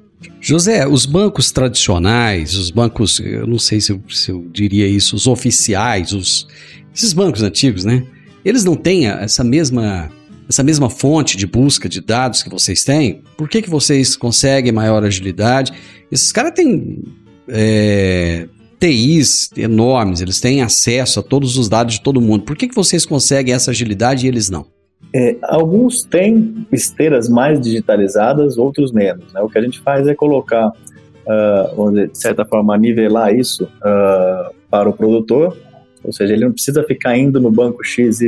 José, 0.41 0.87
os 0.87 1.05
bancos 1.05 1.51
tradicionais, 1.51 2.55
os 2.55 2.71
bancos, 2.71 3.19
eu 3.19 3.45
não 3.45 3.59
sei 3.59 3.79
se 3.79 3.91
eu, 3.91 4.01
se 4.09 4.31
eu 4.31 4.47
diria 4.51 4.87
isso, 4.87 5.15
os 5.15 5.27
oficiais, 5.27 6.11
os, 6.11 6.47
esses 6.93 7.13
bancos 7.13 7.43
antigos, 7.43 7.85
né? 7.85 8.03
Eles 8.43 8.63
não 8.63 8.75
têm 8.75 9.07
essa 9.07 9.43
mesma 9.43 10.09
essa 10.49 10.63
mesma 10.63 10.89
fonte 10.89 11.35
de 11.35 11.45
busca 11.45 11.89
de 11.89 11.99
dados 11.99 12.41
que 12.41 12.49
vocês 12.49 12.81
têm? 12.85 13.21
Por 13.35 13.49
que, 13.49 13.61
que 13.61 13.69
vocês 13.69 14.15
conseguem 14.15 14.71
maior 14.71 15.03
agilidade? 15.03 15.73
Esses 16.09 16.31
caras 16.31 16.53
têm 16.53 17.03
é, 17.49 18.47
TIs 18.79 19.51
enormes, 19.57 20.21
eles 20.21 20.39
têm 20.39 20.61
acesso 20.61 21.19
a 21.19 21.23
todos 21.23 21.57
os 21.57 21.67
dados 21.67 21.95
de 21.95 22.01
todo 22.01 22.21
mundo. 22.21 22.43
Por 22.43 22.55
que, 22.55 22.67
que 22.67 22.75
vocês 22.75 23.05
conseguem 23.05 23.53
essa 23.53 23.71
agilidade 23.71 24.25
e 24.25 24.29
eles 24.29 24.49
não? 24.49 24.65
É, 25.13 25.37
alguns 25.43 26.03
têm 26.03 26.65
esteiras 26.71 27.29
mais 27.29 27.59
digitalizadas, 27.59 28.57
outros 28.57 28.91
menos. 28.91 29.31
Né? 29.33 29.41
O 29.41 29.49
que 29.49 29.57
a 29.57 29.61
gente 29.61 29.79
faz 29.79 30.07
é 30.07 30.13
colocar, 30.13 30.67
uh, 30.69 31.91
dizer, 31.91 32.09
de 32.09 32.17
certa 32.17 32.45
forma, 32.45 32.77
nivelar 32.77 33.33
isso 33.33 33.63
uh, 33.63 34.53
para 34.69 34.89
o 34.89 34.93
produtor, 34.93 35.57
ou 36.03 36.11
seja, 36.11 36.33
ele 36.33 36.45
não 36.45 36.51
precisa 36.51 36.83
ficar 36.83 37.17
indo 37.17 37.39
no 37.39 37.51
banco 37.51 37.83
XYZ 37.83 38.21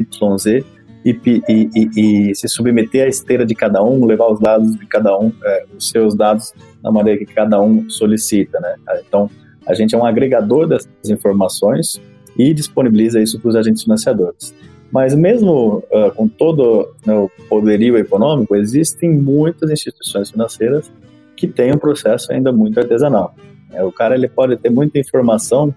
e, 1.05 1.17
e, 1.25 1.41
e, 1.47 2.29
e 2.29 2.35
se 2.35 2.47
submeter 2.47 3.05
à 3.05 3.07
esteira 3.07 3.45
de 3.45 3.55
cada 3.55 3.83
um, 3.83 4.05
levar 4.05 4.27
os 4.31 4.39
dados 4.39 4.75
de 4.77 4.85
cada 4.85 5.17
um, 5.17 5.31
é, 5.43 5.65
os 5.77 5.89
seus 5.89 6.15
dados 6.15 6.53
da 6.83 6.91
maneira 6.91 7.19
que 7.19 7.33
cada 7.33 7.61
um 7.61 7.89
solicita. 7.89 8.59
Né? 8.59 8.75
Então, 9.07 9.29
a 9.69 9.75
gente 9.75 9.93
é 9.93 9.97
um 9.97 10.05
agregador 10.05 10.67
dessas 10.67 10.89
informações 11.07 12.01
e 12.35 12.53
disponibiliza 12.53 13.21
isso 13.21 13.39
para 13.39 13.49
os 13.49 13.55
agentes 13.55 13.83
financiadores. 13.83 14.53
Mas 14.91 15.13
mesmo 15.13 15.83
uh, 15.91 16.11
com 16.15 16.27
todo 16.27 16.89
né, 17.05 17.13
o 17.13 17.29
poderio 17.47 17.95
econômico, 17.95 18.55
existem 18.55 19.11
muitas 19.11 19.69
instituições 19.69 20.31
financeiras 20.31 20.91
que 21.35 21.47
têm 21.47 21.71
um 21.71 21.77
processo 21.77 22.33
ainda 22.33 22.51
muito 22.51 22.79
artesanal. 22.79 23.35
É, 23.71 23.83
o 23.83 23.91
cara 23.91 24.15
ele 24.15 24.27
pode 24.27 24.57
ter 24.57 24.71
muita 24.71 24.97
informação 24.97 25.73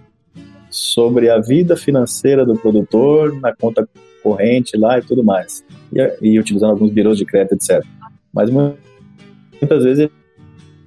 sobre 0.70 1.28
a 1.28 1.38
vida 1.38 1.76
financeira 1.76 2.46
do 2.46 2.54
produtor 2.54 3.38
na 3.38 3.54
conta 3.54 3.86
corrente 4.22 4.74
lá 4.78 4.98
e 4.98 5.02
tudo 5.02 5.22
mais, 5.22 5.62
e, 5.92 6.30
e 6.30 6.40
utilizando 6.40 6.70
alguns 6.70 6.90
birôs 6.90 7.18
de 7.18 7.26
crédito, 7.26 7.54
etc. 7.54 7.84
Mas 8.32 8.48
muitas 8.48 9.84
vezes 9.84 10.08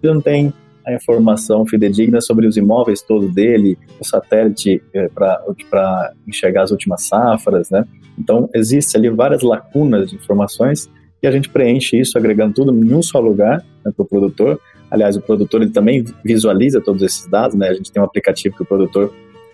ele 0.02 0.14
não 0.14 0.22
tem 0.22 0.52
a 0.86 0.94
informação 0.94 1.66
fidedigna 1.66 2.22
sobre 2.22 2.46
os 2.48 2.58
imóveis 2.58 3.02
todos 3.02 3.34
dele, 3.34 3.78
o 4.00 4.06
satélite 4.06 4.82
é, 4.94 5.08
para 5.08 6.14
enxergar 6.28 6.64
as 6.64 6.72
últimas 6.72 7.08
safras, 7.08 7.70
né? 7.70 7.86
Então, 8.18 8.50
existe 8.54 8.96
ali 8.96 9.10
várias 9.10 9.42
lacunas 9.42 10.10
de 10.10 10.16
informações 10.16 10.90
e 11.22 11.28
a 11.28 11.32
gente 11.32 11.50
preenche 11.50 11.98
isso 11.98 12.18
agregando 12.18 12.54
tudo 12.54 12.74
em 12.74 12.94
um 12.94 13.02
só 13.02 13.20
lugar 13.20 13.66
né, 13.84 13.92
para 13.96 14.04
o 14.04 14.06
produtor. 14.06 14.60
Aliás, 14.90 15.18
o 15.18 15.22
produtor 15.22 15.64
ele 15.64 15.72
também 15.72 16.06
visualiza 16.24 16.80
todos 16.80 17.02
esses 17.02 17.28
dados, 17.28 17.58
né? 17.58 17.70
A 17.70 17.74
gente 17.74 17.92
tem 17.92 18.02
um 18.02 18.06
aplicativo 18.06 18.56
que 18.56 18.62
o 18.62 18.66
produtor, 18.66 19.12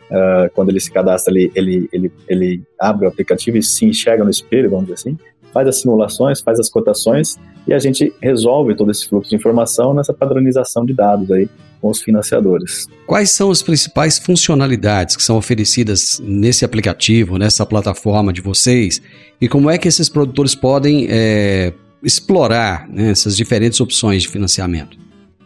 uh, 0.10 0.52
quando 0.54 0.70
ele 0.70 0.80
se 0.80 0.92
cadastra, 0.92 1.34
ele, 1.34 1.52
ele, 1.56 1.90
ele, 1.94 2.12
ele 2.28 2.64
abre 2.80 3.06
o 3.06 3.08
aplicativo 3.08 3.58
e 3.58 3.64
se 3.64 3.86
enxerga 3.86 4.24
no 4.24 4.30
espelho, 4.30 4.70
vamos 4.70 4.86
dizer 4.86 4.96
assim, 4.96 5.18
faz 5.54 5.68
as 5.68 5.82
simulações, 5.82 6.42
faz 6.42 6.60
as 6.60 6.70
cotações 6.70 7.38
e 7.68 7.74
a 7.74 7.80
gente 7.80 8.14
resolve 8.22 8.76
todo 8.76 8.92
esse 8.92 9.08
fluxo 9.08 9.30
de 9.30 9.36
informação 9.36 9.94
nessa 9.94 10.14
padronização 10.14 10.86
de 10.86 10.94
dados 10.94 11.32
aí 11.32 11.50
com 11.80 11.90
os 11.90 12.02
financiadores. 12.02 12.88
Quais 13.08 13.32
são 13.32 13.50
as 13.50 13.62
principais 13.62 14.20
funcionalidades 14.20 15.16
que 15.16 15.24
são 15.24 15.38
oferecidas 15.38 16.22
nesse 16.24 16.64
aplicativo, 16.64 17.38
nessa 17.38 17.66
plataforma 17.66 18.32
de 18.32 18.42
vocês 18.42 19.02
e 19.40 19.48
como 19.48 19.70
é 19.70 19.78
que 19.78 19.88
esses 19.88 20.08
produtores 20.08 20.54
podem 20.54 21.08
é, 21.10 21.74
explorar 22.04 22.88
né, 22.88 23.12
essas 23.12 23.36
diferentes 23.36 23.80
opções 23.80 24.22
de 24.22 24.28
financiamento? 24.28 24.98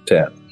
Certo. 0.07 0.45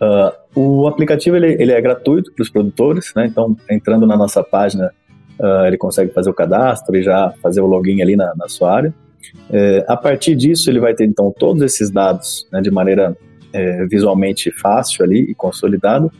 Uh, 0.00 0.46
o 0.60 0.86
aplicativo 0.86 1.36
ele, 1.36 1.56
ele 1.60 1.72
é 1.72 1.80
gratuito 1.80 2.32
para 2.32 2.42
os 2.42 2.50
produtores, 2.50 3.12
né? 3.14 3.26
então 3.26 3.56
entrando 3.70 4.06
na 4.06 4.16
nossa 4.16 4.42
página 4.42 4.92
uh, 5.40 5.66
ele 5.66 5.76
consegue 5.76 6.12
fazer 6.12 6.30
o 6.30 6.34
cadastro 6.34 6.96
e 6.96 7.02
já 7.02 7.32
fazer 7.42 7.60
o 7.60 7.66
login 7.66 8.02
ali 8.02 8.16
na, 8.16 8.32
na 8.36 8.48
sua 8.48 8.74
área. 8.74 8.94
É, 9.50 9.84
a 9.88 9.96
partir 9.96 10.34
disso, 10.34 10.70
ele 10.70 10.80
vai 10.80 10.94
ter 10.94 11.04
então 11.04 11.32
todos 11.36 11.62
esses 11.62 11.90
dados 11.90 12.46
né, 12.52 12.60
de 12.60 12.70
maneira 12.70 13.16
é, 13.52 13.86
visualmente 13.86 14.50
fácil 14.50 15.04
ali 15.04 15.20
e 15.20 15.34
consolidado. 15.34 16.10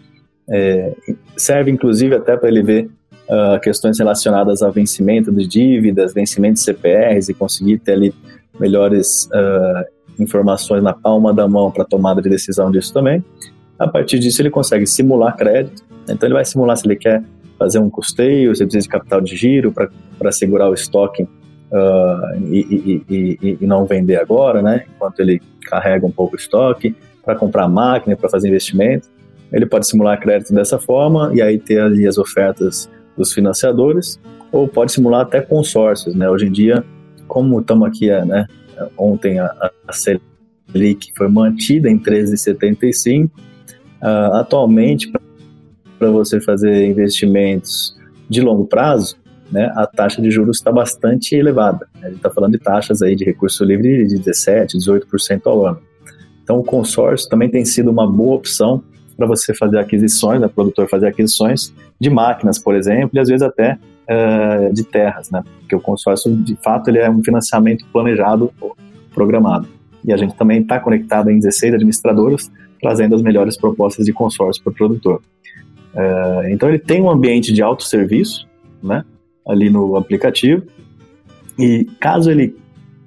É, 0.48 0.92
serve 1.36 1.70
inclusive 1.70 2.14
até 2.14 2.36
para 2.36 2.48
ele 2.48 2.62
ver 2.62 2.88
uh, 3.28 3.58
questões 3.60 3.98
relacionadas 3.98 4.62
a 4.62 4.70
vencimento 4.70 5.32
de 5.32 5.46
dívidas, 5.46 6.14
vencimento 6.14 6.54
de 6.54 6.60
CPRs 6.60 7.28
e 7.28 7.34
conseguir 7.34 7.78
ter 7.78 7.92
ali 7.92 8.14
melhores 8.58 9.26
uh, 9.26 10.22
informações 10.22 10.82
na 10.82 10.92
palma 10.92 11.34
da 11.34 11.48
mão 11.48 11.70
para 11.70 11.84
tomada 11.84 12.22
de 12.22 12.28
decisão 12.28 12.70
disso 12.70 12.92
também. 12.92 13.24
A 13.78 13.86
partir 13.86 14.18
disso, 14.18 14.40
ele 14.40 14.50
consegue 14.50 14.86
simular 14.86 15.36
crédito. 15.36 15.84
Então, 16.08 16.26
ele 16.26 16.34
vai 16.34 16.44
simular 16.44 16.76
se 16.76 16.86
ele 16.86 16.96
quer 16.96 17.22
fazer 17.58 17.78
um 17.78 17.90
custeio, 17.90 18.54
se 18.54 18.64
precisa 18.64 18.82
de 18.82 18.88
capital 18.88 19.20
de 19.20 19.36
giro 19.36 19.72
para 19.72 20.32
segurar 20.32 20.68
o 20.70 20.74
estoque 20.74 21.22
uh, 21.22 22.44
e, 22.46 23.04
e, 23.08 23.14
e, 23.14 23.58
e, 23.60 23.66
não 23.66 23.86
vender 23.86 24.16
agora, 24.16 24.62
né? 24.62 24.84
Enquanto 24.94 25.20
ele 25.20 25.40
carrega 25.62 26.06
um 26.06 26.10
pouco 26.10 26.34
o 26.34 26.38
estoque, 26.38 26.94
para 27.24 27.34
comprar 27.34 27.68
máquina, 27.68 28.16
para 28.16 28.28
fazer 28.28 28.48
investimento. 28.48 29.08
Ele 29.52 29.66
pode 29.66 29.88
simular 29.88 30.18
crédito 30.20 30.54
dessa 30.54 30.78
forma 30.78 31.32
e 31.34 31.42
aí 31.42 31.58
ter 31.58 31.80
ali 31.80 32.06
as 32.06 32.18
ofertas 32.18 32.88
dos 33.16 33.32
financiadores, 33.32 34.20
ou 34.52 34.68
pode 34.68 34.92
simular 34.92 35.22
até 35.22 35.40
consórcios, 35.40 36.14
né? 36.14 36.30
Hoje 36.30 36.46
em 36.46 36.52
dia, 36.52 36.84
como 37.26 37.60
estamos 37.60 37.88
aqui, 37.88 38.08
né? 38.08 38.46
Ontem 38.96 39.40
a, 39.40 39.70
a 39.88 39.92
Selic 39.92 41.12
foi 41.16 41.28
mantida 41.28 41.90
em 41.90 41.98
13,75, 41.98 43.26
uh, 43.26 44.34
atualmente 44.34 45.10
para 45.10 45.20
você 45.98 46.40
fazer 46.40 46.86
investimentos 46.86 47.96
de 48.28 48.40
longo 48.40 48.66
prazo, 48.66 49.16
né, 49.50 49.70
a 49.76 49.86
taxa 49.86 50.20
de 50.20 50.30
juros 50.30 50.58
está 50.58 50.72
bastante 50.72 51.34
elevada. 51.34 51.86
A 52.02 52.06
gente 52.06 52.16
está 52.16 52.30
falando 52.30 52.52
de 52.52 52.58
taxas 52.58 53.02
aí 53.02 53.14
de 53.14 53.24
recurso 53.24 53.64
livre 53.64 54.06
de 54.06 54.16
17%, 54.18 54.72
18% 54.74 55.40
ao 55.46 55.66
ano. 55.66 55.80
Então, 56.42 56.58
o 56.58 56.64
consórcio 56.64 57.28
também 57.28 57.48
tem 57.48 57.64
sido 57.64 57.90
uma 57.90 58.10
boa 58.10 58.36
opção 58.36 58.82
para 59.16 59.26
você 59.26 59.54
fazer 59.54 59.78
aquisições, 59.78 60.40
né, 60.40 60.48
produtor 60.48 60.88
fazer 60.88 61.08
aquisições 61.08 61.72
de 61.98 62.10
máquinas, 62.10 62.58
por 62.58 62.74
exemplo, 62.74 63.10
e 63.14 63.18
às 63.18 63.28
vezes 63.28 63.42
até 63.42 63.78
uh, 64.06 64.72
de 64.72 64.84
terras, 64.84 65.30
né? 65.30 65.42
Porque 65.60 65.74
o 65.74 65.80
consórcio, 65.80 66.34
de 66.36 66.56
fato, 66.62 66.88
ele 66.88 66.98
é 66.98 67.10
um 67.10 67.22
financiamento 67.24 67.84
planejado, 67.92 68.52
programado. 69.12 69.66
E 70.04 70.12
a 70.12 70.16
gente 70.16 70.36
também 70.36 70.60
está 70.60 70.78
conectado 70.78 71.30
em 71.30 71.38
16 71.38 71.74
administradoras, 71.74 72.50
trazendo 72.80 73.14
as 73.14 73.22
melhores 73.22 73.56
propostas 73.56 74.04
de 74.04 74.12
consórcio 74.12 74.62
para 74.62 74.70
o 74.70 74.74
produtor. 74.74 75.22
Uh, 75.96 76.48
então, 76.50 76.68
ele 76.68 76.78
tem 76.78 77.00
um 77.00 77.10
ambiente 77.10 77.52
de 77.52 77.62
autosserviço, 77.62 78.46
né? 78.82 79.04
Ali 79.46 79.70
no 79.70 79.96
aplicativo. 79.96 80.62
E 81.58 81.84
caso 81.98 82.30
ele 82.30 82.54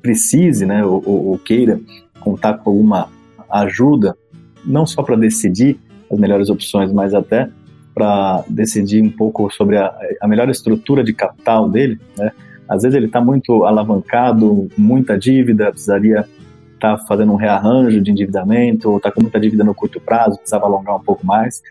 precise, 0.02 0.65
né, 0.65 0.84
ou, 0.84 1.04
ou 1.06 1.38
queira 1.38 1.80
contar 2.19 2.56
com 2.56 2.69
alguma 2.69 3.10
ajuda, 3.49 4.17
não 4.65 4.86
só 4.86 5.04
para 5.04 5.15
decidir 5.15 5.80
as 6.12 6.17
melhores 6.17 6.49
opções, 6.49 6.91
mas 6.91 7.13
até 7.13 7.49
para 7.93 8.43
decidir 8.47 9.04
um 9.04 9.10
pouco 9.10 9.49
sobre 9.52 9.78
a, 9.78 9.93
a, 10.21 10.28
melhor 10.28 10.49
estrutura 10.49 11.04
de 11.04 11.13
capital 11.13 11.69
dele. 11.69 11.99
Né? 12.17 12.32
Às 12.67 12.84
vezes 12.84 12.95
ele 12.95 13.08
está 13.08 13.19
muito 13.19 13.65
alavancado, 13.65 14.67
muita 14.78 15.17
dívida, 15.17 15.71
precisaria 15.71 16.25
estar 16.73 16.97
tá 16.97 17.06
fazendo 17.08 17.34
um 17.34 17.36
rearranjo 17.36 17.99
de 18.02 18.12
endividamento, 18.12 18.89
ou 18.89 18.97
está 18.97 19.12
com 19.12 19.21
muita 19.21 19.39
dívida 19.39 19.63
no 19.63 19.75
curto 19.75 19.99
prazo, 19.99 20.38
precisava 20.38 20.65
alongar 20.65 20.95
um 20.95 21.04
pouco 21.04 21.25
mais. 21.25 21.62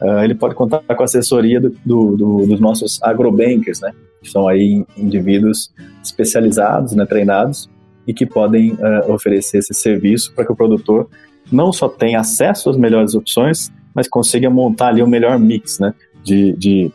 Uh, 0.00 0.22
ele 0.22 0.34
pode 0.34 0.54
contar 0.54 0.80
com 0.80 1.02
a 1.02 1.04
assessoria 1.04 1.60
do, 1.60 1.70
do, 1.84 2.16
do, 2.16 2.46
dos 2.46 2.60
nossos 2.60 3.02
agrobankers, 3.02 3.80
né? 3.80 3.92
que 4.22 4.30
são 4.30 4.48
aí 4.48 4.84
indivíduos 4.96 5.72
especializados, 6.02 6.92
né, 6.92 7.06
treinados, 7.06 7.68
e 8.06 8.14
que 8.14 8.26
podem 8.26 8.72
uh, 8.72 9.12
oferecer 9.12 9.58
esse 9.58 9.74
serviço 9.74 10.32
para 10.34 10.44
que 10.44 10.52
o 10.52 10.56
produtor 10.56 11.08
não 11.50 11.72
só 11.72 11.88
tenha 11.88 12.20
acesso 12.20 12.70
às 12.70 12.76
melhores 12.76 13.14
opções, 13.14 13.70
mas 13.94 14.08
consiga 14.08 14.48
montar 14.48 14.88
ali 14.88 15.02
o 15.02 15.06
um 15.06 15.08
melhor 15.08 15.38
mix 15.38 15.78
né, 15.78 15.92
de, 16.22 16.52
de, 16.52 16.90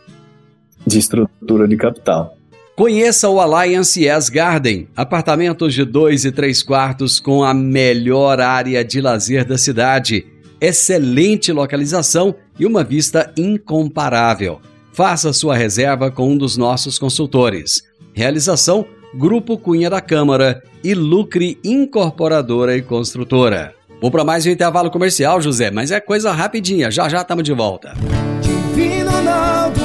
de 0.85 0.99
estrutura 0.99 1.67
de 1.67 1.75
capital. 1.75 2.35
Conheça 2.75 3.29
o 3.29 3.39
Alliance 3.39 4.03
Yes 4.03 4.29
Garden, 4.29 4.87
apartamentos 4.95 5.75
de 5.75 5.85
2 5.85 6.25
e 6.25 6.31
3 6.31 6.63
quartos 6.63 7.19
com 7.19 7.43
a 7.43 7.53
melhor 7.53 8.39
área 8.39 8.83
de 8.83 8.99
lazer 8.99 9.45
da 9.45 9.59
cidade, 9.59 10.25
excelente 10.59 11.51
localização 11.51 12.33
e 12.59 12.65
uma 12.65 12.83
vista 12.83 13.31
incomparável. 13.37 14.59
Faça 14.91 15.33
sua 15.33 15.55
reserva 15.55 16.11
com 16.11 16.29
um 16.29 16.37
dos 16.37 16.55
nossos 16.55 16.99
consultores. 16.99 17.83
Realização 18.13 18.85
Grupo 19.15 19.57
Cunha 19.57 19.89
da 19.89 20.01
Câmara 20.01 20.63
e 20.83 20.93
Lucre 20.93 21.59
Incorporadora 21.63 22.75
e 22.75 22.81
Construtora. 22.81 23.73
Vou 24.01 24.11
para 24.11 24.23
mais 24.23 24.45
um 24.45 24.49
intervalo 24.49 24.91
comercial, 24.91 25.41
José, 25.41 25.71
mas 25.71 25.91
é 25.91 25.99
coisa 25.99 26.31
rapidinha. 26.31 26.91
Já 26.91 27.07
já 27.07 27.21
estamos 27.21 27.43
de 27.43 27.53
volta. 27.53 27.93
Divino 28.41 29.11
Ronaldo, 29.11 29.81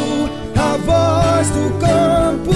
a 0.57 0.77
voz 0.79 1.51
do 1.51 1.79
campo. 1.79 2.51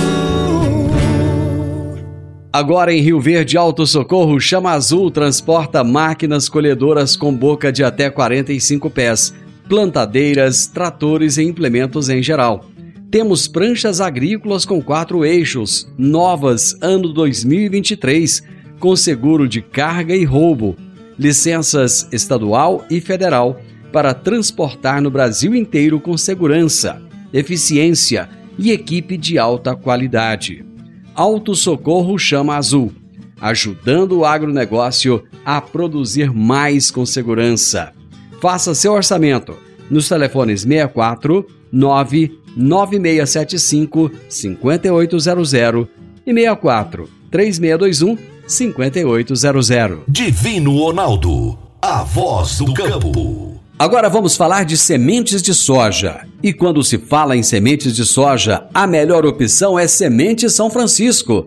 Agora 2.52 2.92
em 2.92 3.00
Rio 3.00 3.20
Verde, 3.20 3.56
Alto 3.56 3.86
Socorro, 3.86 4.38
Chama 4.40 4.72
Azul 4.72 5.10
transporta 5.10 5.84
máquinas 5.84 6.48
colhedoras 6.48 7.16
com 7.16 7.34
boca 7.34 7.72
de 7.72 7.84
até 7.84 8.10
45 8.10 8.90
pés, 8.90 9.32
plantadeiras, 9.72 10.66
tratores 10.66 11.38
e 11.38 11.44
implementos 11.44 12.10
em 12.10 12.22
geral. 12.22 12.66
Temos 13.10 13.48
pranchas 13.48 14.02
agrícolas 14.02 14.66
com 14.66 14.82
quatro 14.82 15.24
eixos, 15.24 15.90
novas, 15.96 16.76
ano 16.82 17.10
2023, 17.10 18.42
com 18.78 18.94
seguro 18.94 19.48
de 19.48 19.62
carga 19.62 20.14
e 20.14 20.24
roubo, 20.24 20.76
licenças 21.18 22.06
estadual 22.12 22.84
e 22.90 23.00
federal 23.00 23.58
para 23.90 24.12
transportar 24.12 25.00
no 25.00 25.10
Brasil 25.10 25.54
inteiro 25.54 25.98
com 25.98 26.18
segurança, 26.18 27.00
eficiência 27.32 28.28
e 28.58 28.72
equipe 28.72 29.16
de 29.16 29.38
alta 29.38 29.74
qualidade. 29.74 30.66
Alto 31.14 31.54
Socorro 31.54 32.18
Chama 32.18 32.56
Azul, 32.56 32.92
ajudando 33.40 34.18
o 34.18 34.26
agronegócio 34.26 35.24
a 35.46 35.62
produzir 35.62 36.30
mais 36.30 36.90
com 36.90 37.06
segurança. 37.06 38.01
Faça 38.42 38.74
seu 38.74 38.92
orçamento 38.92 39.56
nos 39.88 40.06
telefones 40.08 40.62
64 40.62 41.46
99675 41.70 44.10
5800 44.28 45.86
e 46.26 46.34
64 46.34 47.08
3621 47.30 48.18
5800. 48.44 50.00
Divino 50.08 50.76
Ronaldo, 50.76 51.56
a 51.80 52.02
voz 52.02 52.58
do 52.58 52.74
campo. 52.74 53.60
Agora 53.78 54.08
vamos 54.08 54.34
falar 54.34 54.64
de 54.64 54.76
sementes 54.76 55.40
de 55.40 55.54
soja. 55.54 56.26
E 56.42 56.52
quando 56.52 56.82
se 56.82 56.98
fala 56.98 57.36
em 57.36 57.44
sementes 57.44 57.94
de 57.94 58.04
soja, 58.04 58.64
a 58.74 58.88
melhor 58.88 59.24
opção 59.24 59.78
é 59.78 59.86
Semente 59.86 60.50
São 60.50 60.68
Francisco. 60.68 61.46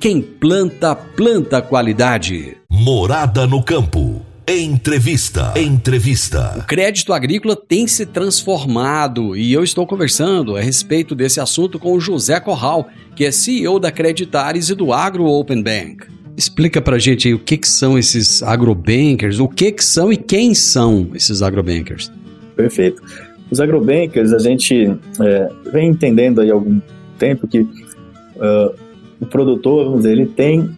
quem 0.00 0.20
planta, 0.20 0.94
planta 0.94 1.62
qualidade. 1.62 2.56
Morada 2.68 3.46
no 3.46 3.62
campo. 3.62 4.20
Entrevista. 4.46 5.54
Entrevista. 5.56 6.54
O 6.58 6.66
crédito 6.66 7.14
agrícola 7.14 7.56
tem 7.56 7.86
se 7.86 8.04
transformado 8.04 9.34
e 9.34 9.52
eu 9.52 9.64
estou 9.64 9.86
conversando 9.86 10.54
a 10.54 10.60
respeito 10.60 11.14
desse 11.14 11.40
assunto 11.40 11.78
com 11.78 11.94
o 11.94 12.00
José 12.00 12.38
Corral, 12.40 12.86
que 13.16 13.24
é 13.24 13.30
CEO 13.30 13.80
da 13.80 13.90
Creditares 13.90 14.68
e 14.68 14.74
do 14.74 14.92
Agro 14.92 15.24
Open 15.24 15.62
Bank. 15.62 16.06
Explica 16.36 16.82
pra 16.82 16.98
gente 16.98 17.28
aí 17.28 17.32
o 17.32 17.38
que, 17.38 17.56
que 17.56 17.68
são 17.68 17.98
esses 17.98 18.42
agrobankers, 18.42 19.38
o 19.38 19.48
que, 19.48 19.72
que 19.72 19.84
são 19.84 20.12
e 20.12 20.16
quem 20.16 20.54
são 20.54 21.08
esses 21.14 21.40
agrobankers. 21.40 22.12
Perfeito. 22.54 23.02
Os 23.50 23.60
agrobankers, 23.60 24.32
a 24.32 24.38
gente 24.38 24.94
é, 25.20 25.48
vem 25.72 25.88
entendendo 25.88 26.42
aí 26.42 26.50
há 26.50 26.54
algum 26.54 26.80
tempo 27.18 27.48
que 27.48 27.60
uh, 27.60 28.83
o 29.24 29.26
produtor, 29.26 29.84
vamos 29.84 30.00
dizer, 30.00 30.12
ele 30.12 30.26
tem 30.26 30.70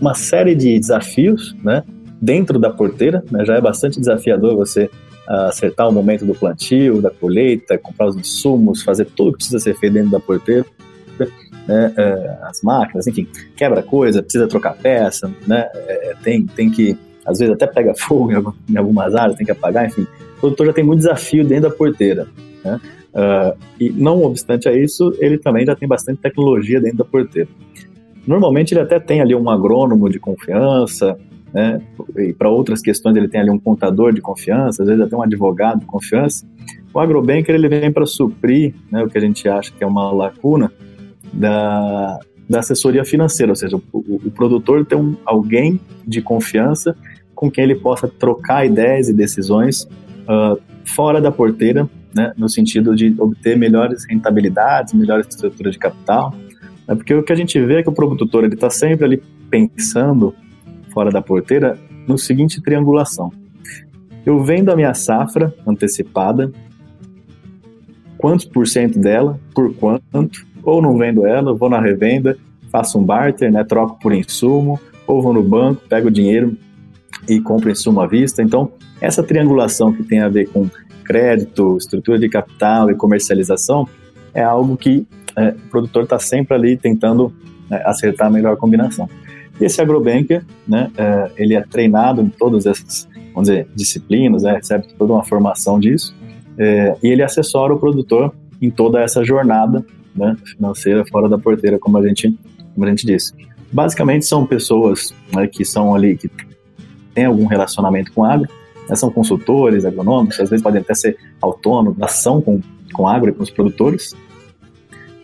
uma 0.00 0.14
série 0.14 0.54
de 0.54 0.78
desafios, 0.78 1.54
né? 1.62 1.82
Dentro 2.20 2.58
da 2.58 2.70
porteira, 2.70 3.22
né, 3.30 3.44
já 3.44 3.56
é 3.56 3.60
bastante 3.60 4.00
desafiador 4.00 4.56
você 4.56 4.84
uh, 5.28 5.48
acertar 5.48 5.86
o 5.88 5.92
momento 5.92 6.24
do 6.24 6.34
plantio, 6.34 7.02
da 7.02 7.10
colheita, 7.10 7.76
comprar 7.76 8.06
os 8.06 8.16
insumos, 8.16 8.82
fazer 8.82 9.04
tudo 9.04 9.32
que 9.32 9.38
precisa 9.38 9.58
ser 9.58 9.76
feito 9.76 9.92
dentro 9.92 10.10
da 10.10 10.20
porteira, 10.20 10.64
né, 11.68 11.92
uh, 11.98 12.46
as 12.46 12.62
máquinas, 12.62 13.06
enfim, 13.06 13.28
quebra 13.54 13.82
coisa, 13.82 14.22
precisa 14.22 14.46
trocar 14.46 14.74
peça, 14.76 15.30
né, 15.46 15.68
é, 15.74 16.14
tem, 16.22 16.46
tem 16.46 16.70
que, 16.70 16.96
às 17.26 17.38
vezes 17.38 17.54
até 17.54 17.66
pega 17.66 17.92
fogo 17.98 18.54
em 18.68 18.76
algumas 18.78 19.14
áreas, 19.14 19.36
tem 19.36 19.44
que 19.44 19.52
apagar, 19.52 19.86
enfim, 19.86 20.06
o 20.38 20.40
produtor 20.40 20.66
já 20.68 20.72
tem 20.72 20.84
muito 20.84 21.00
desafio 21.00 21.44
dentro 21.44 21.68
da 21.68 21.76
porteira. 21.76 22.26
Né? 22.64 22.80
Uh, 23.16 23.56
e 23.80 23.88
não 23.88 24.22
obstante 24.22 24.68
a 24.68 24.76
isso, 24.76 25.16
ele 25.18 25.38
também 25.38 25.64
já 25.64 25.74
tem 25.74 25.88
bastante 25.88 26.20
tecnologia 26.20 26.78
dentro 26.78 26.98
da 26.98 27.04
porteira. 27.04 27.48
Normalmente 28.26 28.74
ele 28.74 28.80
até 28.80 29.00
tem 29.00 29.22
ali 29.22 29.34
um 29.34 29.48
agrônomo 29.48 30.10
de 30.10 30.18
confiança, 30.18 31.18
né? 31.54 31.80
e 32.18 32.34
para 32.34 32.50
outras 32.50 32.82
questões 32.82 33.16
ele 33.16 33.26
tem 33.26 33.40
ali 33.40 33.50
um 33.50 33.58
contador 33.58 34.12
de 34.12 34.20
confiança, 34.20 34.82
às 34.82 34.88
vezes 34.88 35.02
até 35.02 35.16
um 35.16 35.22
advogado 35.22 35.80
de 35.80 35.86
confiança. 35.86 36.46
O 36.92 37.00
agrobanker 37.00 37.54
ele 37.54 37.68
vem 37.68 37.90
para 37.90 38.04
suprir 38.04 38.74
né, 38.92 39.02
o 39.02 39.08
que 39.08 39.16
a 39.16 39.20
gente 39.20 39.48
acha 39.48 39.72
que 39.72 39.82
é 39.82 39.86
uma 39.86 40.12
lacuna 40.12 40.70
da, 41.32 42.20
da 42.48 42.58
assessoria 42.58 43.04
financeira, 43.04 43.52
ou 43.52 43.56
seja, 43.56 43.76
o, 43.76 43.82
o, 43.92 44.30
produtor 44.30 44.84
tem 44.84 44.98
um, 44.98 45.16
alguém 45.24 45.80
de 46.06 46.20
confiança 46.20 46.94
com 47.34 47.50
quem 47.50 47.64
ele 47.64 47.74
possa 47.74 48.08
trocar 48.08 48.66
ideias 48.66 49.08
e 49.08 49.12
decisões 49.12 49.84
uh, 49.84 50.60
fora 50.84 51.20
da 51.20 51.30
porteira, 51.30 51.88
né, 52.16 52.32
no 52.36 52.48
sentido 52.48 52.96
de 52.96 53.14
obter 53.18 53.58
melhores 53.58 54.06
rentabilidades, 54.08 54.94
melhores 54.94 55.26
estruturas 55.28 55.74
de 55.74 55.78
capital, 55.78 56.34
né, 56.88 56.94
porque 56.94 57.14
o 57.14 57.22
que 57.22 57.32
a 57.32 57.36
gente 57.36 57.60
vê 57.60 57.80
é 57.80 57.82
que 57.82 57.90
o 57.90 57.92
produtor 57.92 58.44
ele 58.44 58.54
está 58.54 58.70
sempre 58.70 59.04
ali 59.04 59.22
pensando 59.50 60.34
fora 60.92 61.10
da 61.10 61.20
porteira 61.20 61.78
no 62.08 62.16
seguinte 62.16 62.62
triangulação: 62.62 63.30
eu 64.24 64.42
vendo 64.42 64.70
a 64.70 64.76
minha 64.76 64.94
safra 64.94 65.54
antecipada, 65.66 66.50
quantos 68.16 68.46
por 68.46 68.66
cento 68.66 68.98
dela, 68.98 69.38
por 69.54 69.74
quanto, 69.74 70.46
ou 70.62 70.80
não 70.80 70.96
vendo 70.96 71.26
ela, 71.26 71.52
vou 71.52 71.68
na 71.68 71.80
revenda, 71.80 72.38
faço 72.72 72.98
um 72.98 73.04
barter, 73.04 73.52
né, 73.52 73.62
troco 73.62 74.00
por 74.00 74.12
insumo, 74.12 74.80
ou 75.06 75.20
vou 75.20 75.34
no 75.34 75.42
banco, 75.42 75.82
pego 75.86 76.08
o 76.08 76.10
dinheiro 76.10 76.56
e 77.28 77.40
compro 77.40 77.70
insumo 77.70 78.00
à 78.00 78.06
vista. 78.06 78.42
Então, 78.42 78.70
essa 79.00 79.22
triangulação 79.22 79.92
que 79.92 80.02
tem 80.02 80.20
a 80.20 80.28
ver 80.28 80.48
com 80.48 80.68
crédito, 81.04 81.76
estrutura 81.76 82.18
de 82.18 82.28
capital 82.28 82.90
e 82.90 82.94
comercialização 82.94 83.88
é 84.34 84.42
algo 84.42 84.76
que 84.76 85.06
é, 85.36 85.50
o 85.50 85.70
produtor 85.70 86.04
está 86.04 86.18
sempre 86.18 86.54
ali 86.54 86.76
tentando 86.76 87.32
é, 87.70 87.76
acertar 87.88 88.26
a 88.26 88.30
melhor 88.30 88.56
combinação. 88.56 89.08
E 89.60 89.64
esse 89.64 89.80
agrobanker, 89.80 90.44
né, 90.66 90.90
é, 90.96 91.30
ele 91.36 91.54
é 91.54 91.62
treinado 91.62 92.20
em 92.20 92.28
todas 92.28 92.66
essas, 92.66 93.08
vamos 93.32 93.48
dizer, 93.48 93.66
disciplinas, 93.74 94.42
né, 94.42 94.54
recebe 94.54 94.86
toda 94.98 95.12
uma 95.12 95.24
formação 95.24 95.78
disso, 95.78 96.14
é, 96.58 96.96
e 97.02 97.08
ele 97.08 97.22
assessora 97.22 97.74
o 97.74 97.78
produtor 97.78 98.34
em 98.60 98.70
toda 98.70 99.00
essa 99.00 99.24
jornada 99.24 99.84
né, 100.14 100.36
financeira 100.44 101.04
fora 101.06 101.28
da 101.28 101.38
porteira, 101.38 101.78
como 101.78 101.98
a 101.98 102.06
gente, 102.06 102.34
como 102.74 102.86
a 102.86 102.88
gente 102.88 103.06
disse. 103.06 103.32
Basicamente 103.72 104.24
são 104.24 104.46
pessoas 104.46 105.14
né, 105.34 105.46
que 105.46 105.64
são 105.64 105.94
ali, 105.94 106.16
que 106.16 106.30
têm 107.16 107.24
algum 107.24 107.46
relacionamento 107.46 108.12
com 108.12 108.22
agro, 108.22 108.46
né, 108.88 108.94
são 108.94 109.10
consultores 109.10 109.86
agronômicos, 109.86 110.38
às 110.38 110.50
vezes 110.50 110.62
podem 110.62 110.82
até 110.82 110.94
ser 110.94 111.16
autônomos, 111.40 112.00
ação 112.02 112.42
com, 112.42 112.60
com 112.92 113.08
agro 113.08 113.30
e 113.30 113.32
com 113.32 113.42
os 113.42 113.50
produtores, 113.50 114.14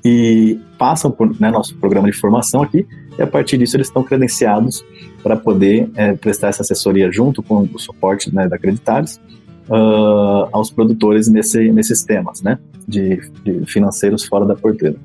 e 0.02 0.58
passam 0.78 1.10
por 1.10 1.38
né, 1.38 1.50
nosso 1.50 1.76
programa 1.76 2.10
de 2.10 2.16
formação 2.16 2.62
aqui, 2.62 2.86
e 3.16 3.22
a 3.22 3.26
partir 3.26 3.58
disso 3.58 3.76
eles 3.76 3.88
estão 3.88 4.02
credenciados 4.02 4.82
para 5.22 5.36
poder 5.36 5.90
é, 5.94 6.14
prestar 6.14 6.48
essa 6.48 6.62
assessoria 6.62 7.12
junto 7.12 7.42
com 7.42 7.68
o 7.72 7.78
suporte 7.78 8.34
né, 8.34 8.48
da 8.48 8.56
Acreditares 8.56 9.20
uh, 9.68 10.48
aos 10.50 10.70
produtores 10.70 11.28
nesse, 11.28 11.70
nesses 11.70 12.02
temas 12.02 12.40
né, 12.40 12.58
de, 12.88 13.20
de 13.44 13.66
financeiros 13.66 14.24
fora 14.24 14.46
da 14.46 14.56
porteira. 14.56 14.96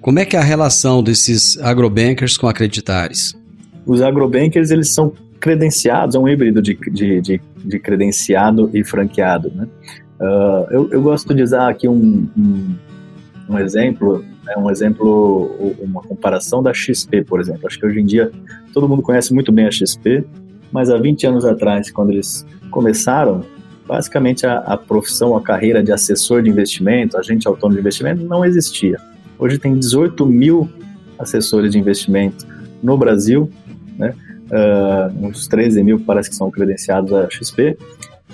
Como 0.00 0.20
é 0.20 0.24
que 0.24 0.36
é 0.36 0.38
a 0.38 0.42
relação 0.42 1.02
desses 1.02 1.58
agrobankers 1.58 2.38
com 2.38 2.46
acreditares? 2.46 3.36
Os 3.84 4.00
agrobankers, 4.00 4.70
eles 4.70 4.88
são 4.94 5.12
credenciados, 5.40 6.14
é 6.14 6.18
um 6.18 6.28
híbrido 6.28 6.60
de, 6.60 6.74
de, 6.74 7.20
de, 7.20 7.40
de 7.56 7.78
credenciado 7.78 8.70
e 8.74 8.84
franqueado. 8.84 9.50
Né? 9.54 9.68
Uh, 10.20 10.66
eu, 10.70 10.90
eu, 10.90 11.02
gosto 11.02 11.34
de 11.34 11.42
usar 11.42 11.68
aqui 11.68 11.88
um, 11.88 12.28
um, 12.36 12.74
um 13.48 13.58
exemplo, 13.58 14.24
né, 14.44 14.54
um 14.56 14.70
exemplo, 14.70 15.54
uma 15.80 16.02
comparação 16.02 16.62
da 16.62 16.74
XP, 16.74 17.24
por 17.24 17.40
exemplo. 17.40 17.66
Acho 17.66 17.78
que 17.78 17.86
hoje 17.86 18.00
em 18.00 18.06
dia 18.06 18.30
todo 18.72 18.88
mundo 18.88 19.02
conhece 19.02 19.32
muito 19.32 19.52
bem 19.52 19.66
a 19.66 19.70
XP, 19.70 20.24
mas 20.72 20.90
há 20.90 20.98
20 20.98 21.26
anos 21.26 21.44
atrás, 21.44 21.90
quando 21.90 22.10
eles 22.10 22.44
começaram, 22.70 23.44
basicamente 23.86 24.46
a, 24.46 24.58
a 24.58 24.76
profissão, 24.76 25.36
a 25.36 25.42
carreira 25.42 25.82
de 25.82 25.92
assessor 25.92 26.42
de 26.42 26.50
investimento, 26.50 27.16
agente 27.16 27.48
autônomo 27.48 27.76
de 27.76 27.80
investimento, 27.80 28.24
não 28.24 28.44
existia. 28.44 28.98
Hoje 29.38 29.56
tem 29.56 29.78
18 29.78 30.26
mil 30.26 30.68
assessores 31.18 31.72
de 31.72 31.78
investimento 31.78 32.46
no 32.82 32.96
Brasil, 32.98 33.50
né? 33.96 34.14
Uh, 34.50 35.26
uns 35.26 35.46
13 35.46 35.82
mil 35.82 36.00
parece 36.00 36.30
que 36.30 36.36
são 36.36 36.50
credenciados 36.50 37.12
à 37.12 37.28
XP, 37.28 37.76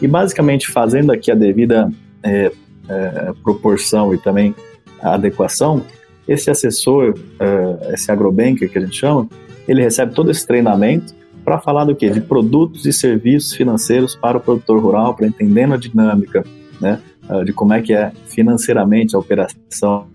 e 0.00 0.08
basicamente 0.08 0.68
fazendo 0.68 1.12
aqui 1.12 1.30
a 1.30 1.34
devida 1.34 1.90
é, 2.22 2.50
é, 2.88 3.32
proporção 3.42 4.12
e 4.12 4.18
também 4.18 4.54
adequação, 5.00 5.82
esse 6.26 6.50
assessor, 6.50 7.14
uh, 7.14 7.92
esse 7.92 8.10
agrobanker 8.10 8.68
que 8.70 8.78
a 8.78 8.80
gente 8.80 8.96
chama, 8.96 9.28
ele 9.68 9.82
recebe 9.82 10.14
todo 10.14 10.30
esse 10.30 10.46
treinamento 10.46 11.14
para 11.44 11.60
falar 11.60 11.84
do 11.84 11.94
quê? 11.94 12.08
De 12.08 12.20
produtos 12.20 12.86
e 12.86 12.92
serviços 12.92 13.52
financeiros 13.52 14.16
para 14.16 14.38
o 14.38 14.40
produtor 14.40 14.82
rural, 14.82 15.14
para 15.14 15.26
entendendo 15.26 15.74
a 15.74 15.76
dinâmica, 15.76 16.44
né? 16.80 17.00
De 17.44 17.52
como 17.52 17.72
é 17.72 17.80
que 17.80 17.92
é 17.94 18.12
financeiramente 18.26 19.14
a 19.14 19.18
operação 19.18 20.06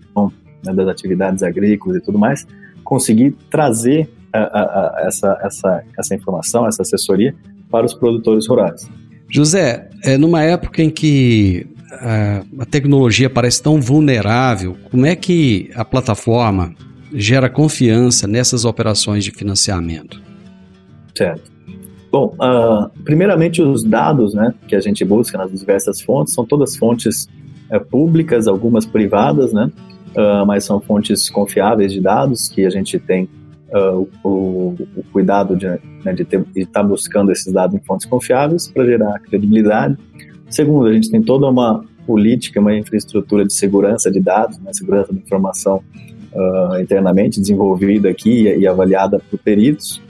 né, 0.64 0.72
das 0.74 0.88
atividades 0.88 1.42
agrícolas 1.42 1.98
e 1.98 2.00
tudo 2.00 2.18
mais, 2.18 2.46
conseguir 2.84 3.34
trazer 3.50 4.08
a, 4.32 4.38
a, 4.38 4.62
a, 4.62 5.06
essa, 5.06 5.38
essa, 5.42 5.82
essa 5.98 6.14
informação, 6.14 6.66
essa 6.66 6.82
assessoria 6.82 7.34
para 7.70 7.86
os 7.86 7.94
produtores 7.94 8.46
rurais. 8.48 8.88
José, 9.28 9.88
é 10.04 10.18
numa 10.18 10.42
época 10.42 10.82
em 10.82 10.90
que 10.90 11.66
a, 11.92 12.42
a 12.58 12.64
tecnologia 12.64 13.30
parece 13.30 13.62
tão 13.62 13.80
vulnerável, 13.80 14.76
como 14.90 15.06
é 15.06 15.14
que 15.14 15.70
a 15.74 15.84
plataforma 15.84 16.74
gera 17.12 17.48
confiança 17.48 18.26
nessas 18.26 18.64
operações 18.64 19.24
de 19.24 19.30
financiamento? 19.30 20.20
Certo. 21.16 21.50
Bom, 22.10 22.34
uh, 22.40 22.90
primeiramente 23.04 23.62
os 23.62 23.84
dados 23.84 24.34
né, 24.34 24.52
que 24.66 24.74
a 24.74 24.80
gente 24.80 25.04
busca 25.04 25.38
nas 25.38 25.52
diversas 25.52 26.00
fontes 26.00 26.34
são 26.34 26.44
todas 26.44 26.76
fontes 26.76 27.28
uh, 27.70 27.84
públicas, 27.88 28.48
algumas 28.48 28.84
privadas, 28.84 29.52
né, 29.52 29.70
uh, 30.16 30.44
mas 30.44 30.64
são 30.64 30.80
fontes 30.80 31.30
confiáveis 31.30 31.92
de 31.92 32.00
dados 32.00 32.48
que 32.48 32.66
a 32.66 32.70
gente 32.70 32.98
tem 32.98 33.28
uh, 33.74 34.08
o, 34.22 34.76
o, 34.96 35.04
cuidado 35.12 35.56
de, 35.56 35.66
né, 35.66 36.12
de 36.14 36.22
estar 36.22 36.80
tá 36.80 36.82
buscando 36.82 37.32
esses 37.32 37.52
dados 37.52 37.74
em 37.74 37.80
fontes 37.80 38.06
confiáveis 38.06 38.68
para 38.68 38.84
gerar 38.84 39.18
credibilidade. 39.20 39.96
Segundo, 40.48 40.86
a 40.86 40.92
gente 40.92 41.10
tem 41.10 41.22
toda 41.22 41.46
uma 41.48 41.84
política, 42.06 42.60
uma 42.60 42.74
infraestrutura 42.74 43.44
de 43.44 43.52
segurança 43.52 44.10
de 44.10 44.20
dados, 44.20 44.58
né, 44.58 44.72
segurança 44.72 45.12
da 45.12 45.18
informação 45.18 45.82
uh, 46.32 46.80
internamente 46.80 47.40
desenvolvida 47.40 48.08
aqui 48.08 48.48
e, 48.48 48.60
e 48.60 48.66
avaliada 48.66 49.20
por 49.30 49.38
peritos. 49.38 50.02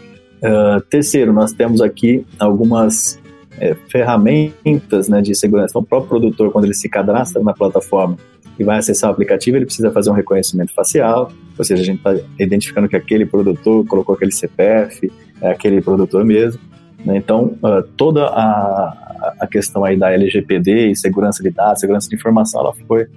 Uh, 0.43 0.81
terceiro, 0.89 1.33
nós 1.33 1.53
temos 1.53 1.83
aqui 1.83 2.25
algumas 2.39 3.21
é, 3.61 3.75
ferramentas 3.89 5.09
né, 5.09 5.21
de 5.21 5.35
segurança. 5.35 5.73
Então, 5.73 5.83
o 5.83 5.85
próprio 5.85 6.09
produtor, 6.09 6.51
quando 6.51 6.65
ele 6.65 6.75
se 6.75 6.89
cadastra 6.89 7.43
na 7.43 7.53
plataforma, 7.53 8.17
e 8.61 8.65
vai 8.65 8.77
acessar 8.77 9.09
o 9.09 9.13
aplicativo, 9.15 9.57
ele 9.57 9.65
precisa 9.65 9.91
fazer 9.91 10.11
um 10.11 10.13
reconhecimento 10.13 10.75
facial, 10.75 11.33
ou 11.57 11.65
seja, 11.65 11.83
a 11.83 11.85
gente 11.85 11.97
está 11.97 12.15
identificando 12.39 12.91
que 12.91 12.95
aquele 12.95 13.25
produtor 13.25 13.87
colocou 13.87 14.15
aquele 14.15 14.31
CPF, 14.31 15.11
é 15.41 15.51
aquele 15.51 15.81
produtor 15.81 16.27
mesmo. 16.27 16.61
Né? 17.03 17.17
Então, 17.17 17.57
uh, 17.63 17.83
toda 17.97 18.27
a, 18.27 19.35
a 19.41 19.47
questão 19.47 19.83
aí 19.83 19.97
da 19.97 20.13
LGPD 20.13 20.91
e 20.91 20.97
segurança 20.97 21.43
de 21.43 21.49
dados, 21.49 21.81
segurança 21.81 22.07
de 22.07 22.15
informação, 22.15 22.61
ela 22.61 22.75
foi 22.87 23.09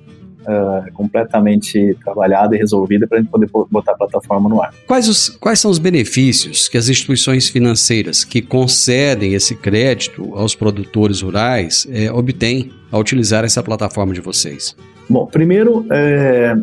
Uh, 0.44 0.92
completamente 0.92 1.96
trabalhada 2.04 2.54
e 2.54 2.60
resolvida 2.60 3.08
para 3.08 3.18
a 3.18 3.22
gente 3.22 3.32
poder 3.32 3.50
botar 3.72 3.94
a 3.94 3.96
plataforma 3.96 4.50
no 4.50 4.62
ar. 4.62 4.74
Quais, 4.86 5.08
os, 5.08 5.30
quais 5.30 5.58
são 5.58 5.72
os 5.72 5.80
benefícios 5.80 6.68
que 6.68 6.78
as 6.78 6.90
instituições 6.90 7.48
financeiras 7.48 8.26
que 8.26 8.42
concedem 8.42 9.36
esse 9.36 9.56
crédito 9.56 10.36
aos 10.36 10.54
produtores 10.54 11.22
rurais 11.22 11.88
é, 11.90 12.12
obtêm 12.12 12.74
ao 12.92 13.00
utilizar 13.00 13.46
essa 13.46 13.64
plataforma 13.64 14.14
de 14.14 14.20
vocês? 14.20 14.76
Bom, 15.10 15.26
primeiro, 15.26 15.86
é, 15.92 16.56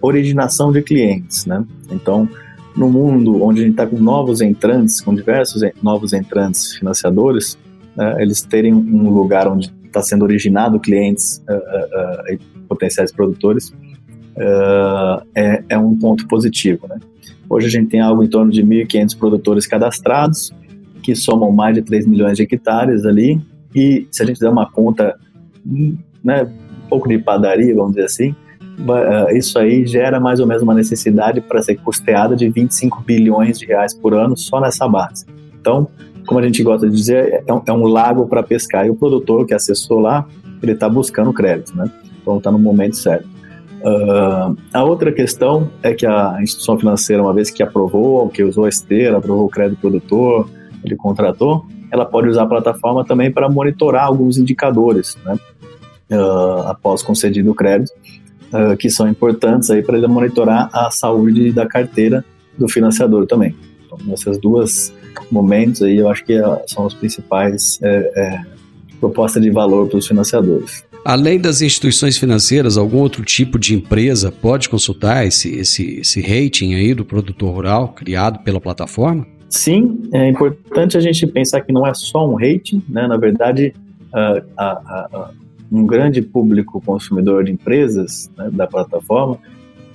originação 0.00 0.72
de 0.72 0.80
clientes, 0.82 1.44
né? 1.46 1.64
Então, 1.90 2.28
no 2.76 2.88
mundo 2.88 3.42
onde 3.42 3.60
a 3.60 3.64
gente 3.64 3.72
está 3.72 3.86
com 3.86 3.98
novos 3.98 4.40
entrantes, 4.40 5.00
com 5.00 5.14
diversos 5.14 5.62
novos 5.82 6.12
entrantes 6.12 6.76
financiadores, 6.76 7.58
né, 7.96 8.22
eles 8.22 8.42
terem 8.42 8.72
um 8.72 9.10
lugar 9.10 9.48
onde 9.48 9.72
está 9.84 10.00
sendo 10.02 10.22
originado 10.22 10.78
clientes 10.78 11.42
uh, 11.48 11.52
uh, 11.52 12.34
uh, 12.34 12.66
potenciais 12.68 13.10
produtores 13.12 13.74
é, 15.34 15.62
é, 15.68 15.78
um 15.78 15.96
ponto 15.98 16.26
positivo, 16.26 16.86
né? 16.88 16.98
Hoje 17.48 17.66
a 17.66 17.70
gente 17.70 17.88
tem 17.88 18.00
algo 18.00 18.22
em 18.22 18.28
torno 18.28 18.50
de 18.50 18.62
1.500 18.62 19.18
produtores 19.18 19.66
cadastrados, 19.66 20.52
que 21.02 21.14
somam 21.16 21.50
mais 21.50 21.74
de 21.74 21.82
3 21.82 22.06
milhões 22.06 22.36
de 22.36 22.44
hectares 22.44 23.04
ali, 23.04 23.40
e 23.74 24.06
se 24.10 24.22
a 24.22 24.26
gente 24.26 24.38
der 24.38 24.48
uma 24.48 24.70
conta 24.70 25.18
né, 26.24 26.48
pouco 26.90 27.08
de 27.08 27.18
padaria, 27.18 27.74
vamos 27.74 27.92
dizer 27.92 28.06
assim, 28.06 28.34
eh, 28.88 29.38
isso 29.38 29.58
aí 29.58 29.86
gera 29.86 30.18
mais 30.18 30.40
ou 30.40 30.46
menos 30.46 30.62
uma 30.62 30.74
necessidade 30.74 31.40
para 31.40 31.62
ser 31.62 31.76
custeada 31.76 32.34
de 32.34 32.48
25 32.48 33.02
bilhões 33.02 33.58
de 33.58 33.66
reais 33.66 33.94
por 33.94 34.12
ano 34.12 34.36
só 34.36 34.60
nessa 34.60 34.88
base. 34.88 35.24
Então, 35.60 35.88
como 36.26 36.40
a 36.40 36.42
gente 36.42 36.62
gosta 36.62 36.88
de 36.88 36.96
dizer, 36.96 37.44
é 37.46 37.52
um, 37.52 37.62
é 37.66 37.72
um 37.72 37.84
lago 37.84 38.26
para 38.26 38.42
pescar. 38.42 38.86
E 38.86 38.90
o 38.90 38.94
produtor 38.94 39.46
que 39.46 39.54
acessou 39.54 40.00
lá, 40.00 40.26
ele 40.62 40.72
está 40.72 40.88
buscando 40.88 41.32
crédito, 41.32 41.76
né? 41.76 41.90
Então 42.20 42.38
está 42.38 42.50
no 42.50 42.58
momento 42.58 42.96
certo. 42.96 43.28
Uh, 43.80 44.54
a 44.74 44.84
outra 44.84 45.10
questão 45.10 45.70
é 45.82 45.94
que 45.94 46.04
a 46.06 46.36
instituição 46.42 46.78
financeira, 46.78 47.22
uma 47.22 47.32
vez 47.32 47.50
que 47.50 47.62
aprovou, 47.62 48.28
que 48.28 48.42
usou 48.44 48.66
a 48.66 48.68
esteira, 48.68 49.16
aprovou 49.16 49.46
o 49.46 49.48
crédito 49.48 49.80
produtor, 49.80 50.48
ele 50.84 50.96
contratou, 50.96 51.64
ela 51.90 52.04
pode 52.04 52.28
usar 52.28 52.42
a 52.42 52.46
plataforma 52.46 53.04
também 53.04 53.30
para 53.30 53.48
monitorar 53.48 54.04
alguns 54.04 54.36
indicadores, 54.36 55.16
né? 55.24 55.38
Uh, 56.10 56.68
após 56.68 57.02
concedido 57.02 57.50
o 57.50 57.54
crédito, 57.54 57.92
uh, 58.52 58.76
que 58.76 58.90
são 58.90 59.08
importantes 59.08 59.70
aí 59.70 59.82
para 59.82 59.96
ele 59.96 60.06
monitorar 60.06 60.68
a 60.72 60.90
saúde 60.90 61.52
da 61.52 61.66
carteira 61.66 62.24
do 62.58 62.68
financiador 62.68 63.26
também. 63.26 63.54
Então, 63.86 63.98
nesses 64.04 64.38
dois 64.38 64.92
momentos 65.30 65.82
aí, 65.82 65.96
eu 65.96 66.08
acho 66.08 66.24
que 66.24 66.40
uh, 66.40 66.58
são 66.66 66.86
os 66.86 66.94
principais 66.94 67.78
é, 67.82 68.12
é, 68.16 68.40
propostas 68.98 69.42
de 69.42 69.50
valor 69.50 69.88
para 69.88 69.98
os 69.98 70.06
financiadores. 70.06 70.84
Além 71.04 71.40
das 71.40 71.62
instituições 71.62 72.18
financeiras, 72.18 72.76
algum 72.76 72.98
outro 72.98 73.24
tipo 73.24 73.58
de 73.58 73.74
empresa 73.74 74.30
pode 74.30 74.68
consultar 74.68 75.26
esse, 75.26 75.48
esse, 75.48 76.00
esse 76.00 76.20
rating 76.20 76.74
aí 76.74 76.92
do 76.92 77.06
produtor 77.06 77.54
rural 77.54 77.88
criado 77.88 78.40
pela 78.40 78.60
plataforma? 78.60 79.26
Sim, 79.48 80.02
é 80.12 80.28
importante 80.28 80.98
a 80.98 81.00
gente 81.00 81.26
pensar 81.26 81.62
que 81.62 81.72
não 81.72 81.86
é 81.86 81.94
só 81.94 82.28
um 82.28 82.34
rating, 82.34 82.82
né? 82.86 83.08
Na 83.08 83.16
verdade, 83.16 83.72
a, 84.12 84.42
a, 84.58 85.30
um 85.70 85.86
grande 85.86 86.20
público 86.20 86.80
consumidor 86.80 87.44
de 87.44 87.52
empresas 87.52 88.30
né, 88.36 88.50
da 88.52 88.66
plataforma 88.66 89.38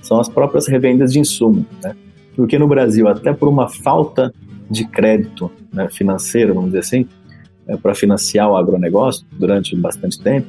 são 0.02 0.20
as 0.20 0.28
próprias 0.28 0.66
revendas 0.66 1.12
de 1.12 1.18
insumo, 1.18 1.66
né? 1.82 1.94
Porque 2.34 2.58
no 2.58 2.68
Brasil, 2.68 3.08
até 3.08 3.32
por 3.32 3.48
uma 3.48 3.68
falta 3.68 4.32
de 4.70 4.86
crédito 4.86 5.50
né, 5.72 5.88
financeiro, 5.88 6.54
vamos 6.54 6.70
dizer 6.70 6.80
assim, 6.80 7.08
é, 7.66 7.76
para 7.76 7.94
financiar 7.94 8.50
o 8.50 8.56
agronegócio 8.56 9.26
durante 9.38 9.74
bastante 9.74 10.20
tempo, 10.20 10.46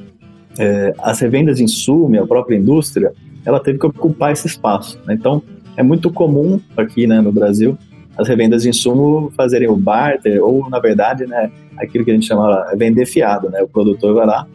é, 0.58 0.94
as 0.98 1.18
revendas 1.20 1.56
de 1.56 1.64
insumo 1.64 2.14
e 2.14 2.18
a 2.18 2.26
própria 2.26 2.56
indústria, 2.56 3.12
ela 3.44 3.58
teve 3.58 3.78
que 3.78 3.86
ocupar 3.86 4.32
esse 4.32 4.46
espaço. 4.46 5.00
Né? 5.06 5.14
Então, 5.14 5.42
é 5.76 5.82
muito 5.82 6.12
comum 6.12 6.60
aqui 6.76 7.06
né, 7.06 7.20
no 7.20 7.32
Brasil 7.32 7.78
as 8.18 8.26
revendas 8.26 8.62
de 8.62 8.68
insumo 8.68 9.32
fazerem 9.36 9.68
o 9.68 9.76
barter, 9.76 10.42
ou, 10.42 10.68
na 10.68 10.80
verdade, 10.80 11.24
né, 11.24 11.52
aquilo 11.78 12.04
que 12.04 12.10
a 12.10 12.14
gente 12.14 12.26
chama 12.26 12.66
de 12.68 12.76
vender 12.76 13.06
fiado. 13.06 13.48
Né? 13.48 13.62
O 13.62 13.68
produtor 13.68 14.12
vai 14.12 14.26
lá, 14.26 14.46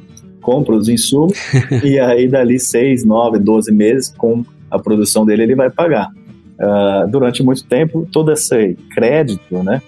compra 0.44 0.76
os 0.76 0.88
insumos 0.88 1.38
e 1.84 1.98
aí 2.00 2.28
dali 2.28 2.60
6, 2.60 3.04
9, 3.04 3.40
12 3.40 3.72
meses 3.72 4.14
com 4.16 4.46
a 4.70 4.78
produção 4.78 5.26
dele 5.26 5.44
ele 5.44 5.56
vai 5.56 5.72
pagar. 5.72 6.10
Uh, 6.54 7.08
durante 7.10 7.42
muito 7.42 7.64
tempo, 7.66 8.08
todo 8.12 8.32
esse 8.32 8.78
crédito, 8.94 9.64
né? 9.64 9.82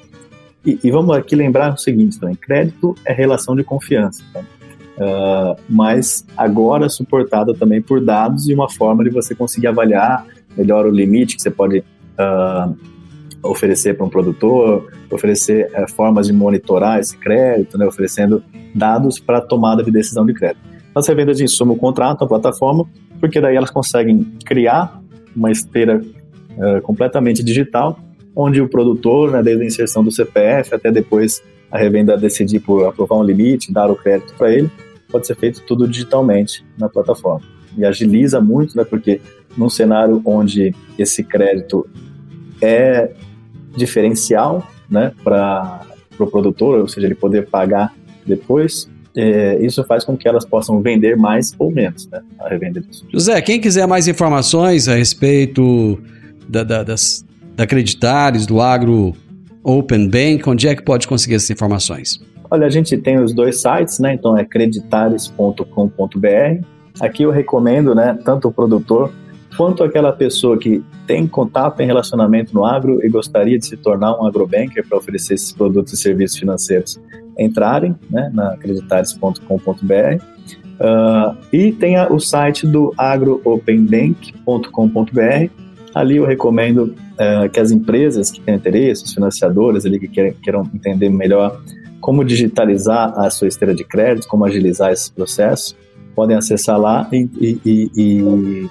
E, 0.65 0.80
e, 0.84 0.89
vamos 0.89 1.15
aqui 1.15 1.36
lembrar 1.36 1.74
o 1.74 1.78
seguinte 1.78 2.20
também: 2.20 2.36
crédito 2.36 2.96
é 3.06 3.13
relação 3.13 3.56
de 3.56 3.63
confiança, 3.63 4.24
tá? 4.34 4.39
uh, 4.39 5.62
mas 5.70 6.26
agora 6.36 6.89
suportada 6.89 7.54
também 7.54 7.82
por 7.82 8.02
dados 8.02 8.50
e 8.50 8.54
uma 8.54 8.70
forma 8.70 9.04
de 9.04 9.12
você 9.12 9.36
conseguir 9.36 9.68
avaliar 9.68 10.26
melhor 10.58 10.86
o 10.86 10.89
limite 10.89 11.36
que 11.36 11.41
você 11.41 11.51
pode 11.51 11.80
uh, 11.80 12.76
oferecer 13.46 13.96
para 13.96 14.06
um 14.06 14.10
produtor, 14.10 14.91
oferecer 15.12 15.70
uh, 15.76 15.89
formas 15.91 16.28
de 16.28 16.34
monitorar 16.34 17.00
esse 17.00 17.18
crédito, 17.18 17.78
né? 17.78 17.86
oferecendo 17.86 18.43
dados 18.74 19.20
para 19.20 19.41
tomada 19.41 19.84
de 19.84 19.91
decisão 19.91 20.26
de 20.26 20.34
crédito. 20.34 20.62
As 20.93 21.08
revendas 21.08 21.38
de 21.38 21.43
insumo 21.43 21.76
contratam 21.76 22.26
a 22.26 22.28
plataforma, 22.28 22.86
porque 23.20 23.41
daí 23.41 23.56
elas 23.56 23.70
conseguem 23.70 24.24
criar 24.46 25.02
uma 25.36 25.52
esteira 25.52 26.02
uh, 26.02 26.82
completamente 26.82 27.43
digital, 27.43 28.00
onde 28.36 28.62
o 28.62 28.70
produtor, 28.70 29.32
né, 29.32 29.43
desde 29.43 29.64
a 29.64 29.68
inserção 29.68 30.04
do 30.04 30.12
CPF 30.12 30.74
até 30.76 30.91
depois 30.91 31.41
a 31.72 31.78
revenda 31.78 32.18
decidir 32.18 32.60
por 32.60 32.86
aprovar 32.86 33.18
um 33.18 33.24
limite, 33.24 33.72
dar 33.72 33.89
o 33.89 33.96
crédito 33.96 34.34
para 34.38 34.54
ele, 34.54 34.70
pode 35.10 35.28
ser 35.28 35.36
feito 35.36 35.62
tudo 35.64 35.88
digitalmente 35.88 36.66
na 36.78 36.88
plataforma. 36.88 37.46
E 37.78 37.86
agiliza 37.86 38.39
muito, 38.39 38.78
né, 38.78 38.84
porque 38.84 39.20
num 39.58 39.70
cenário 39.70 40.22
onde 40.26 40.74
esse 40.98 41.24
crédito 41.24 41.88
é 42.62 43.12
diferencial 43.76 44.67
né, 44.89 45.11
para 45.23 45.82
o 46.13 46.15
pro 46.15 46.28
produtor, 46.28 46.80
ou 46.80 46.88
seja, 46.88 47.07
ele 47.07 47.15
poder 47.15 47.47
pagar 47.47 47.93
depois, 48.26 48.89
é, 49.15 49.57
isso 49.61 49.84
faz 49.84 50.03
com 50.03 50.17
que 50.17 50.28
elas 50.28 50.45
possam 50.45 50.82
vender 50.82 51.15
mais 51.15 51.53
ou 51.57 51.71
menos, 51.71 52.07
né, 52.07 52.21
a 52.39 52.49
revenda 52.49 52.82
disso. 52.82 53.05
José, 53.11 53.41
quem 53.41 53.59
quiser 53.59 53.88
mais 53.88 54.07
informações 54.07 54.88
a 54.88 54.95
respeito 54.95 55.99
da, 56.47 56.63
da, 56.63 56.84
das, 56.84 57.26
da 57.55 57.65
Creditares, 57.65 58.45
do 58.45 58.61
Agro 58.61 59.13
Open 59.63 60.09
Bank, 60.09 60.47
onde 60.47 60.67
é 60.67 60.76
que 60.76 60.84
pode 60.84 61.07
conseguir 61.07 61.36
essas 61.36 61.49
informações? 61.49 62.19
Olha, 62.51 62.67
a 62.67 62.69
gente 62.69 62.95
tem 62.97 63.19
os 63.19 63.34
dois 63.34 63.61
sites, 63.61 63.99
né? 63.99 64.13
Então 64.13 64.38
é 64.38 64.45
creditares.com.br. 64.45 66.65
Aqui 66.99 67.23
eu 67.23 67.32
recomendo, 67.32 67.95
né, 67.95 68.17
tanto 68.23 68.47
o 68.47 68.51
produtor 68.51 69.11
quanto 69.56 69.84
aquela 69.84 70.12
pessoa 70.12 70.58
que 70.58 70.84
tem 71.08 71.28
contato, 71.28 71.78
tem 71.78 71.86
relacionamento 71.86 72.53
no 72.53 72.66
agro 72.66 72.99
e 73.06 73.10
gostaria 73.10 73.58
de 73.58 73.66
se 73.66 73.78
tornar 73.78 74.20
um 74.20 74.26
agrobanker 74.26 74.86
para 74.88 74.97
oferecer 74.97 75.36
esses 75.36 75.51
produtos 75.51 75.93
e 75.93 75.97
serviços 75.97 76.38
financeiros 76.38 76.99
entrarem 77.38 77.95
né, 78.10 78.30
na 78.34 78.53
acreditares.com.br. 78.53 80.24
Uh, 80.76 81.38
e 81.53 81.72
tem 81.72 81.95
o 82.10 82.20
site 82.20 82.68
do 82.68 82.93
agroopenbank.com.br. 82.97 85.49
Ali 85.93 86.18
eu 86.18 86.26
recomendo 86.26 86.93
uh, 87.14 87.49
que 87.49 87.60
as 87.60 87.72
empresas 87.72 88.32
que 88.32 88.41
têm 88.41 88.56
interesse, 88.56 89.06
os 89.06 89.14
financiadores 89.14 89.86
ali 89.86 89.99
que 89.99 90.08
queiram, 90.08 90.34
queiram 90.41 90.70
entender 90.74 91.10
melhor 91.10 91.62
como 92.01 92.24
digitalizar 92.24 93.14
a 93.18 93.30
sua 93.30 93.47
esteira 93.47 93.74
de 93.74 93.84
crédito, 93.84 94.28
como 94.28 94.45
agilizar 94.45 94.91
esse 94.91 95.12
processo, 95.12 95.76
podem 96.14 96.38
acessar 96.38 96.80
lá 96.80 97.08
e, 97.12 97.28
e, 97.39 97.60
e, 97.66 97.91
e, 97.95 98.70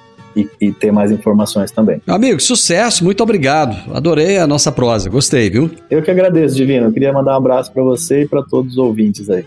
e 0.61 0.73
ter 0.73 0.93
mais 0.93 1.11
informações 1.11 1.71
também. 1.71 2.01
Amigo, 2.07 2.41
sucesso, 2.41 3.05
muito 3.05 3.23
obrigado. 3.23 3.77
Adorei 3.93 4.39
a 4.39 4.47
nossa 4.47 4.73
prosa, 4.73 5.09
gostei, 5.09 5.49
viu? 5.49 5.71
Eu 5.91 6.03
que 6.03 6.11
agradeço, 6.11 6.57
Divino. 6.57 6.87
Eu 6.87 6.93
queria 6.93 7.13
mandar 7.13 7.35
um 7.35 7.37
abraço 7.37 7.73
para 7.73 7.83
você 7.83 8.23
e 8.23 8.29
para 8.29 8.43
todos 8.43 8.73
os 8.73 8.79
ouvintes 8.79 9.31
aí. 9.31 9.45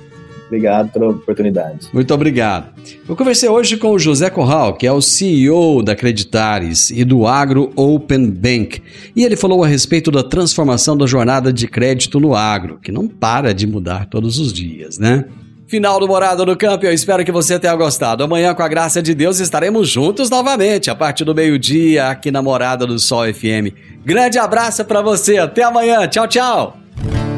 Obrigado 0.47 0.91
pela 0.91 1.09
oportunidade. 1.09 1.89
Muito 1.91 2.13
obrigado. 2.13 2.69
Eu 3.07 3.15
conversei 3.17 3.49
hoje 3.49 3.75
com 3.75 3.91
o 3.91 3.99
José 3.99 4.29
Corral, 4.29 4.75
que 4.75 4.87
é 4.87 4.91
o 4.91 5.01
CEO 5.01 5.83
da 5.83 5.93
Creditares 5.93 6.89
e 6.89 7.03
do 7.03 7.27
Agro 7.27 7.71
Open 7.75 8.29
Bank. 8.29 8.81
E 9.13 9.25
ele 9.25 9.35
falou 9.35 9.61
a 9.63 9.67
respeito 9.67 10.09
da 10.09 10.23
transformação 10.23 10.95
da 10.95 11.05
jornada 11.05 11.51
de 11.51 11.67
crédito 11.67 12.17
no 12.19 12.33
agro, 12.33 12.79
que 12.81 12.93
não 12.93 13.09
para 13.09 13.53
de 13.53 13.67
mudar 13.67 14.05
todos 14.05 14.39
os 14.39 14.53
dias, 14.53 14.97
né? 14.97 15.25
Final 15.67 15.99
do 15.99 16.07
Morada 16.07 16.45
no 16.45 16.55
Campo, 16.55 16.85
eu 16.85 16.93
espero 16.93 17.25
que 17.25 17.31
você 17.31 17.59
tenha 17.59 17.75
gostado. 17.75 18.23
Amanhã, 18.23 18.55
com 18.55 18.63
a 18.63 18.69
graça 18.69 19.03
de 19.03 19.13
Deus, 19.13 19.41
estaremos 19.41 19.89
juntos 19.89 20.29
novamente, 20.29 20.89
a 20.89 20.95
partir 20.95 21.25
do 21.25 21.35
meio-dia, 21.35 22.07
aqui 22.07 22.31
na 22.31 22.41
Morada 22.41 22.87
do 22.87 22.97
Sol 22.97 23.25
FM. 23.25 23.75
Grande 24.05 24.39
abraço 24.39 24.85
para 24.85 25.01
você, 25.01 25.37
até 25.37 25.63
amanhã, 25.63 26.07
tchau, 26.07 26.25
tchau. 26.25 26.77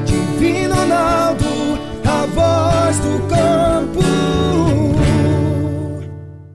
Divino 0.05 0.75
Ronaldo, 0.75 1.43
a 2.05 2.25
voz 2.27 2.99
do 2.99 3.27
campo. 3.27 3.99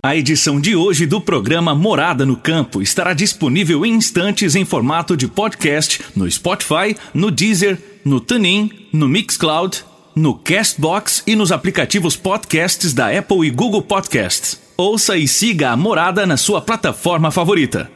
A 0.00 0.14
edição 0.14 0.60
de 0.60 0.76
hoje 0.76 1.06
do 1.06 1.20
programa 1.20 1.74
Morada 1.74 2.24
no 2.24 2.36
Campo 2.36 2.82
estará 2.82 3.12
disponível 3.12 3.84
em 3.84 3.94
instantes 3.94 4.54
em 4.54 4.64
formato 4.64 5.16
de 5.16 5.26
podcast 5.26 6.04
no 6.14 6.30
Spotify, 6.30 6.96
no 7.12 7.32
Deezer, 7.32 7.76
no 8.04 8.20
TuneIn, 8.20 8.70
no 8.92 9.08
Mixcloud 9.08 9.84
no 10.14 10.34
Castbox 10.34 11.22
e 11.26 11.34
nos 11.34 11.50
aplicativos 11.50 12.16
podcasts 12.16 12.92
da 12.92 13.16
Apple 13.16 13.46
e 13.46 13.50
Google 13.50 13.82
Podcasts. 13.82 14.60
Ouça 14.76 15.16
e 15.16 15.26
siga 15.26 15.70
a 15.70 15.76
Morada 15.76 16.26
na 16.26 16.36
sua 16.36 16.60
plataforma 16.60 17.30
favorita. 17.30 17.90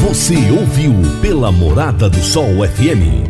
Você 0.00 0.36
ouviu 0.50 0.94
pela 1.20 1.52
Morada 1.52 2.08
do 2.08 2.22
Sol 2.22 2.66
FM. 2.66 3.28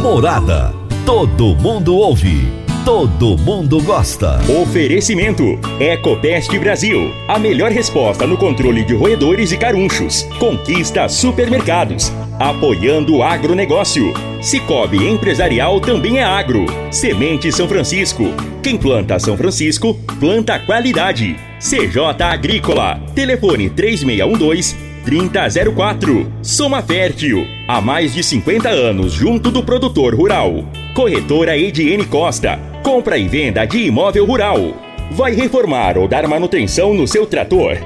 Morada. 0.00 0.72
Todo 1.04 1.56
mundo 1.56 1.96
ouve 1.96 2.62
todo 2.84 3.38
mundo 3.38 3.80
gosta. 3.82 4.40
Oferecimento: 4.62 5.44
Ecopest 5.80 6.50
Brasil. 6.58 7.12
A 7.28 7.38
melhor 7.38 7.70
resposta 7.70 8.26
no 8.26 8.36
controle 8.36 8.84
de 8.84 8.94
roedores 8.94 9.52
e 9.52 9.56
carunchos. 9.56 10.22
Conquista 10.38 11.08
supermercados. 11.08 12.12
Apoiando 12.38 13.16
o 13.16 13.22
agronegócio. 13.22 14.12
Cicobi 14.42 15.08
Empresarial 15.08 15.78
também 15.80 16.18
é 16.18 16.24
agro. 16.24 16.66
Semente 16.90 17.52
São 17.52 17.68
Francisco. 17.68 18.24
Quem 18.60 18.76
planta 18.76 19.16
São 19.20 19.36
Francisco, 19.36 19.94
planta 20.18 20.58
qualidade. 20.58 21.36
CJ 21.60 22.20
Agrícola. 22.20 23.00
Telefone 23.14 23.70
3612 23.70 24.76
3004. 25.04 26.32
Soma 26.42 26.82
Fértil. 26.82 27.46
Há 27.68 27.80
mais 27.80 28.12
de 28.12 28.24
50 28.24 28.68
anos 28.68 29.12
junto 29.12 29.48
do 29.48 29.62
produtor 29.62 30.12
rural. 30.12 30.64
Corretora 30.92 31.56
Ediene 31.56 32.04
Costa. 32.04 32.58
Compra 32.82 33.16
e 33.16 33.28
venda 33.28 33.64
de 33.64 33.86
imóvel 33.86 34.26
rural. 34.26 34.58
Vai 35.12 35.36
reformar 35.36 35.96
ou 35.96 36.08
dar 36.08 36.26
manutenção 36.26 36.92
no 36.92 37.06
seu 37.06 37.26
trator? 37.26 37.76